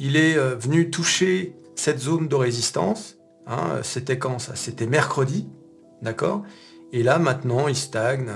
Il 0.00 0.16
est 0.16 0.36
euh, 0.36 0.56
venu 0.56 0.90
toucher 0.90 1.56
cette 1.76 2.00
zone 2.00 2.26
de 2.26 2.34
résistance. 2.34 3.16
Hein, 3.46 3.80
C'était 3.82 4.18
quand 4.18 4.38
C'était 4.54 4.86
mercredi. 4.86 5.48
D'accord? 6.02 6.42
Et 6.92 7.02
là, 7.02 7.18
maintenant, 7.18 7.68
il 7.68 7.76
stagne. 7.76 8.32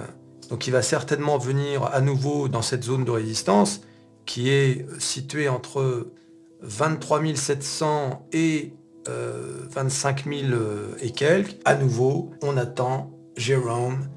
Donc 0.51 0.67
il 0.69 0.71
va 0.71 0.83
certainement 0.83 1.37
venir 1.37 1.85
à 1.85 2.01
nouveau 2.01 2.49
dans 2.49 2.63
cette 2.63 2.85
zone 2.85 3.05
de 3.05 3.11
résistance 3.11 3.81
qui 4.25 4.51
est 4.51 4.87
située 5.01 5.49
entre 5.49 6.13
23 6.63 7.35
700 7.35 8.29
et 8.33 8.73
25 9.07 10.27
euh, 10.27 10.31
000 10.49 10.53
euh, 10.53 10.95
et 11.01 11.11
quelques. 11.11 11.57
À 11.65 11.75
nouveau, 11.75 12.31
on 12.43 12.57
attend 12.57 13.11
Jérôme 13.37 14.09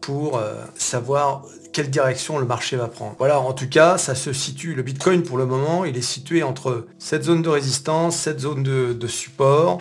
pour 0.00 0.38
euh, 0.38 0.64
savoir 0.74 1.44
quelle 1.78 1.90
direction 1.90 2.38
le 2.38 2.44
marché 2.44 2.74
va 2.74 2.88
prendre. 2.88 3.14
Voilà, 3.20 3.38
en 3.38 3.52
tout 3.52 3.68
cas, 3.68 3.98
ça 3.98 4.16
se 4.16 4.32
situe, 4.32 4.74
le 4.74 4.82
Bitcoin 4.82 5.22
pour 5.22 5.38
le 5.38 5.46
moment, 5.46 5.84
il 5.84 5.96
est 5.96 6.02
situé 6.02 6.42
entre 6.42 6.88
cette 6.98 7.22
zone 7.22 7.40
de 7.40 7.48
résistance, 7.48 8.16
cette 8.16 8.40
zone 8.40 8.64
de, 8.64 9.06
support. 9.06 9.80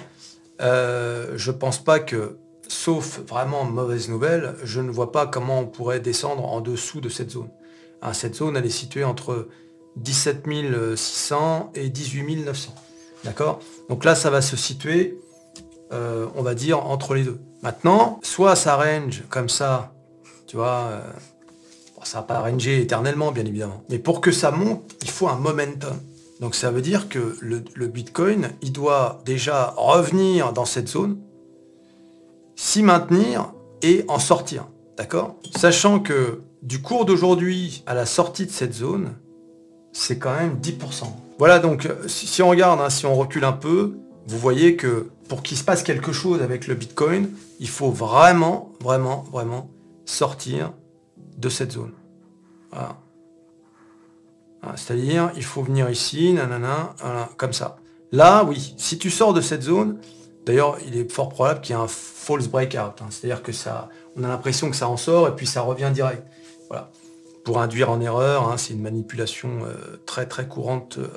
je 0.60 1.50
pense 1.50 1.84
pas 1.84 2.00
que, 2.00 2.38
sauf 2.68 3.22
vraiment 3.28 3.64
mauvaise 3.64 4.10
nouvelle, 4.10 4.54
je 4.64 4.80
ne 4.80 4.92
vois 4.92 5.12
pas 5.12 5.26
comment 5.26 5.62
on 5.62 5.66
pourrait 5.66 6.00
descendre 6.00 6.46
en 6.46 6.62
dessous 6.62 7.02
de 7.02 7.10
cette 7.10 7.32
zone. 7.32 7.50
Hein, 8.04 8.14
cette 8.14 8.36
zone, 8.36 8.56
elle 8.56 8.68
est 8.68 8.70
située 8.70 9.04
entre 9.04 9.48
17 9.96 10.46
600 10.96 11.72
et 11.74 11.90
18 11.90 12.46
900. 12.46 12.76
D'accord? 13.24 13.60
Donc 13.90 14.06
là, 14.06 14.14
ça 14.14 14.30
va 14.30 14.44
se 14.44 14.56
situer, 14.56 15.18
euh, 15.92 16.28
on 16.36 16.44
va 16.44 16.54
dire, 16.54 16.86
entre 16.86 17.16
les 17.16 17.24
deux. 17.24 17.40
Maintenant, 17.64 18.20
soit 18.22 18.56
ça 18.56 18.76
range 18.76 19.24
comme 19.30 19.50
ça, 19.50 19.96
tu 20.46 20.58
vois, 20.58 20.90
euh, 20.92 21.02
ça 22.06 22.20
va 22.20 22.24
pas 22.24 22.40
ranger 22.40 22.82
éternellement, 22.82 23.32
bien 23.32 23.46
évidemment. 23.46 23.84
Mais 23.90 24.00
pour 24.00 24.22
que 24.22 24.32
ça 24.32 24.52
monte, 24.52 24.84
il 25.02 25.10
faut 25.10 25.28
un 25.28 25.38
momentum. 25.38 25.98
Donc 26.40 26.54
ça 26.54 26.70
veut 26.70 26.82
dire 26.82 27.10
que 27.10 27.36
le, 27.42 27.88
Bitcoin, 27.88 28.50
il 28.62 28.72
doit 28.72 29.22
déjà 29.26 29.74
revenir 29.78 30.54
dans 30.54 30.66
cette 30.66 30.88
zone, 30.88 31.18
s'y 32.56 32.84
maintenir 32.84 33.54
et 33.82 34.06
en 34.08 34.20
sortir. 34.20 34.68
D'accord? 34.98 35.36
Sachant 35.56 36.00
que 36.00 36.42
du 36.62 36.82
cours 36.82 37.06
d'aujourd'hui 37.06 37.84
à 37.86 37.94
la 37.94 38.06
sortie 38.06 38.46
de 38.46 38.52
cette 38.52 38.74
zone, 38.74 39.14
c'est 39.94 40.20
quand 40.20 40.36
même 40.36 40.58
10%. 40.62 41.06
Voilà, 41.40 41.60
donc 41.60 41.88
si, 42.08 42.42
on 42.42 42.50
regarde, 42.50 42.80
hein, 42.82 42.90
si 42.90 43.06
on 43.06 43.16
recule 43.16 43.44
un 43.44 43.54
peu, 43.54 43.96
vous 44.28 44.38
voyez 44.38 44.76
que 44.76 45.10
pour 45.30 45.44
qu'il 45.44 45.58
se 45.58 45.64
passe 45.64 45.84
quelque 45.84 46.12
chose 46.12 46.42
avec 46.42 46.68
le 46.68 46.76
Bitcoin, 46.76 47.30
il 47.60 47.70
faut 47.70 47.92
vraiment, 47.92 48.74
vraiment, 48.82 49.26
vraiment 49.32 49.70
sortir 50.06 50.72
de 51.38 51.50
cette 51.50 51.72
zone. 51.72 51.94
Voilà. 52.72 52.98
C'est-à-dire, 54.76 55.32
il 55.36 55.44
faut 55.44 55.62
venir 55.62 55.90
ici, 55.90 56.34
nanana, 56.34 56.96
comme 57.38 57.54
ça. 57.54 57.78
Là, 58.12 58.44
oui, 58.44 58.74
si 58.78 58.98
tu 58.98 59.10
sors 59.10 59.34
de 59.34 59.42
cette 59.42 59.62
zone, 59.62 60.00
d'ailleurs, 60.46 60.78
il 60.86 60.98
est 60.98 61.10
fort 61.10 61.30
probable 61.30 61.62
qu'il 61.62 61.76
y 61.76 61.80
ait 61.80 61.82
un 61.82 61.88
false 61.88 62.48
breakout. 62.48 63.02
Hein. 63.02 63.08
C'est-à-dire 63.10 63.44
que 63.44 63.52
ça, 63.52 63.90
on 64.18 64.24
a 64.24 64.28
l'impression 64.28 64.70
que 64.70 64.76
ça 64.76 64.90
en 64.90 64.98
sort 64.98 65.28
et 65.28 65.36
puis 65.36 65.46
ça 65.46 65.62
revient 65.62 65.92
direct. 65.94 66.28
Voilà 66.68 66.92
pour 67.48 67.62
induire 67.62 67.90
en 67.90 68.02
erreur. 68.02 68.50
Hein, 68.50 68.58
c'est 68.58 68.74
une 68.74 68.82
manipulation 68.82 69.60
euh, 69.64 70.02
très 70.06 70.26
très 70.26 70.50
courante 70.50 70.98
euh, 70.98 71.08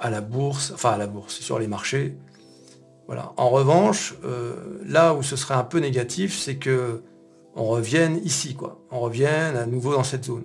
à 0.00 0.10
la 0.10 0.20
bourse, 0.20 0.72
enfin 0.74 0.90
à 0.90 0.98
la 0.98 1.06
bourse, 1.06 1.38
sur 1.38 1.60
les 1.60 1.68
marchés. 1.68 2.16
Voilà. 3.06 3.32
En 3.36 3.48
revanche, 3.48 4.14
euh, 4.24 4.54
là 4.84 5.14
où 5.14 5.22
ce 5.22 5.36
serait 5.36 5.54
un 5.54 5.62
peu 5.62 5.78
négatif, 5.78 6.36
c'est 6.36 6.56
que 6.56 7.02
on 7.54 7.64
revienne 7.66 8.20
ici, 8.24 8.54
quoi. 8.54 8.80
On 8.90 9.00
revienne 9.00 9.56
à 9.56 9.66
nouveau 9.66 9.94
dans 9.94 10.04
cette 10.04 10.24
zone. 10.24 10.44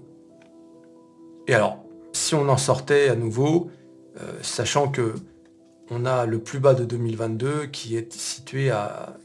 Et 1.47 1.53
alors, 1.53 1.83
si 2.13 2.35
on 2.35 2.49
en 2.49 2.57
sortait 2.57 3.09
à 3.09 3.15
nouveau, 3.15 3.69
sachant 4.41 4.89
que 4.89 5.13
on 5.89 6.05
a 6.05 6.25
le 6.25 6.39
plus 6.39 6.59
bas 6.59 6.73
de 6.73 6.85
2022 6.85 7.67
qui 7.67 7.95
est 7.95 8.11
situé 8.13 8.71
à 8.71 9.17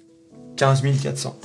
15 0.57 0.83
400. 1.03 1.39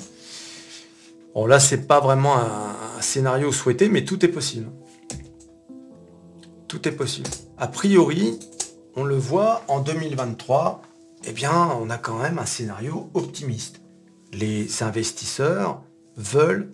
Bon 1.34 1.46
là 1.46 1.60
c'est 1.60 1.88
pas 1.88 2.00
vraiment 2.00 2.38
un, 2.38 2.76
scénario 3.02 3.52
souhaité, 3.52 3.90
mais 3.90 4.04
tout 4.04 4.26
est 4.26 4.30
possible. 4.30 4.72
Tout 6.68 6.88
est 6.88 6.92
possible. 6.92 7.30
A 7.58 7.68
priori, 7.68 8.40
on 8.96 9.04
le 9.04 9.16
voit 9.16 9.62
en 9.68 9.80
2023, 9.80 10.82
eh 11.26 11.32
bien 11.32 11.70
on 11.80 11.92
a 11.92 11.98
quand 11.98 12.18
même 12.18 12.40
un 12.40 12.46
scénario 12.46 13.10
optimiste. 13.14 13.82
Les 14.34 14.84
investisseurs 14.84 15.84
veulent 16.18 16.74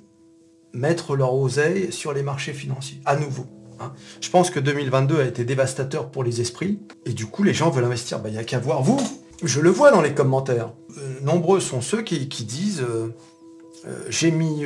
mettre 0.73 1.15
leur 1.15 1.36
oseille 1.36 1.91
sur 1.91 2.13
les 2.13 2.23
marchés 2.23 2.53
financiers, 2.53 2.99
à 3.06 3.15
nouveau. 3.15 3.45
Hein. 3.79 3.93
Je 4.21 4.29
pense 4.29 4.49
que 4.49 4.60
2022 4.60 5.19
a 5.19 5.25
été 5.25 5.45
dévastateur 5.45 6.10
pour 6.10 6.23
les 6.23 6.41
esprits, 6.41 6.79
et 7.06 7.13
du 7.13 7.27
coup 7.27 7.43
les 7.43 7.53
gens 7.53 7.69
veulent 7.69 7.86
investir. 7.86 8.17
Il 8.19 8.23
bah, 8.23 8.29
n'y 8.32 8.38
a 8.38 8.43
qu'à 8.43 8.60
voir 8.60 8.82
vous. 8.82 8.99
Je 9.43 9.60
le 9.60 9.69
vois 9.69 9.91
dans 9.91 10.01
les 10.01 10.13
commentaires. 10.13 10.73
Euh, 10.97 11.19
nombreux 11.21 11.60
sont 11.60 11.82
ceux 11.82 12.01
qui, 12.01 12.25
disent... 12.25 12.82
Euh, 12.82 13.13
euh, 13.86 13.99
j'ai 14.08 14.32
mis 14.32 14.65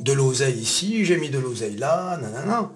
de 0.00 0.12
l'oseille 0.12 0.58
ici, 0.58 1.04
j'ai 1.04 1.16
mis 1.16 1.30
de 1.30 1.38
l'oseille 1.38 1.76
là, 1.76 2.18
nanana. 2.18 2.72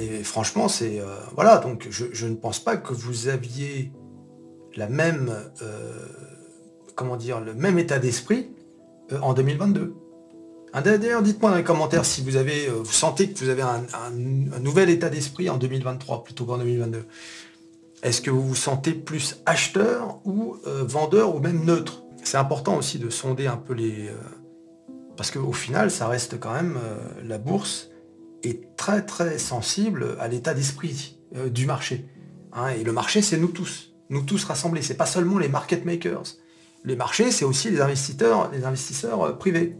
Et 0.00 0.22
franchement, 0.22 0.68
c'est... 0.68 1.00
voilà, 1.34 1.58
donc 1.58 1.88
je, 1.90 2.26
ne 2.26 2.34
pense 2.34 2.60
pas 2.60 2.76
que 2.76 2.94
vous 2.94 3.26
aviez 3.26 3.90
la 4.76 4.88
même... 4.88 5.34
comment 6.94 7.16
dire, 7.16 7.40
le 7.40 7.52
même 7.52 7.76
état 7.78 7.98
d'esprit 7.98 8.48
en 9.20 9.34
2022. 9.34 9.94
D'ailleurs, 10.74 11.22
dites-moi 11.22 11.50
dans 11.50 11.56
les 11.56 11.64
commentaires 11.64 12.04
si 12.04 12.22
vous 12.22 12.36
avez, 12.36 12.68
vous 12.68 12.92
sentez 12.92 13.30
que 13.30 13.38
vous 13.38 13.48
avez 13.48 13.62
un, 13.62 14.10
nouvel 14.60 14.90
état 14.90 15.08
d'esprit 15.08 15.48
en 15.48 15.56
2023 15.56 16.22
plutôt 16.22 16.44
qu'en 16.44 16.58
2022. 16.58 17.04
Est-ce 18.02 18.20
que 18.20 18.30
vous 18.30 18.46
vous 18.46 18.54
sentez 18.54 18.92
plus 18.92 19.38
acheteur 19.46 20.20
ou 20.26 20.56
vendeur 20.64 21.34
ou 21.34 21.40
même 21.40 21.64
neutre? 21.64 22.02
C'est 22.24 22.36
important 22.36 22.76
aussi 22.76 22.98
de 22.98 23.08
sonder 23.08 23.46
un 23.46 23.56
peu 23.56 23.72
les... 23.72 24.10
parce 25.16 25.30
qu'au 25.30 25.52
final, 25.52 25.90
ça 25.90 26.08
reste 26.08 26.38
quand 26.38 26.52
même 26.52 26.78
la 27.24 27.38
bourse 27.38 27.88
est 28.42 28.76
très 28.76 29.02
très 29.06 29.38
sensible 29.38 30.16
à 30.20 30.28
l'état 30.28 30.52
d'esprit 30.52 31.18
du 31.46 31.64
marché. 31.64 32.04
Hein. 32.52 32.68
et 32.68 32.84
le 32.84 32.92
marché, 32.92 33.22
c'est 33.22 33.38
nous 33.38 33.48
tous 33.48 33.96
nous 34.10 34.22
tous 34.22 34.44
rassemblés. 34.44 34.82
C'est 34.82 34.96
pas 34.96 35.06
seulement 35.06 35.38
les 35.38 35.48
market 35.48 35.84
makers. 35.84 36.36
Les 36.84 36.96
marchés, 36.96 37.30
c'est 37.30 37.44
aussi 37.44 37.70
les 37.70 37.80
investisseurs, 37.80 38.50
les 38.52 38.64
investisseurs 38.64 39.22
euh, 39.22 39.32
privés, 39.32 39.76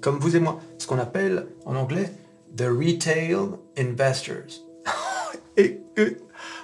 comme 0.00 0.18
vous 0.18 0.36
et 0.36 0.40
moi. 0.40 0.60
Ce 0.78 0.86
qu'on 0.86 0.98
appelle 0.98 1.46
en 1.64 1.76
anglais 1.76 2.12
the 2.56 2.62
retail 2.62 3.36
investors. 3.78 4.64
et 5.56 5.80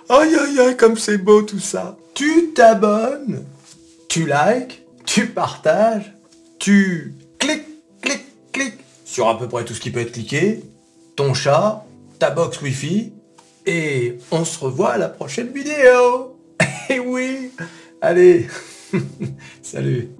aïe 0.09 0.35
aïe 0.35 0.61
aïe, 0.61 0.77
comme 0.77 0.97
c'est 0.97 1.19
beau 1.19 1.43
tout 1.43 1.59
ça. 1.59 1.97
Tu 2.15 2.53
t'abonnes, 2.55 3.45
tu 4.09 4.27
likes, 4.27 4.83
tu 5.05 5.27
partages, 5.27 6.13
tu 6.59 7.15
cliques, 7.39 7.67
cliques, 8.01 8.53
cliques 8.53 8.81
sur 9.05 9.29
à 9.29 9.39
peu 9.39 9.49
près 9.49 9.65
tout 9.65 9.75
ce 9.75 9.81
qui 9.81 9.91
peut 9.91 10.01
être 10.01 10.13
cliqué, 10.13 10.63
ton 11.15 11.35
chat, 11.35 11.85
ta 12.19 12.31
box 12.31 12.61
Wi-Fi, 12.63 13.13
et 13.67 14.19
on 14.31 14.45
se 14.45 14.59
revoit 14.59 14.93
à 14.93 14.99
la 14.99 15.09
prochaine 15.09 15.49
vidéo. 15.49 16.33
Eh 16.89 17.01
oui 17.01 17.51
Allez 18.01 18.47
Salut 19.63 20.16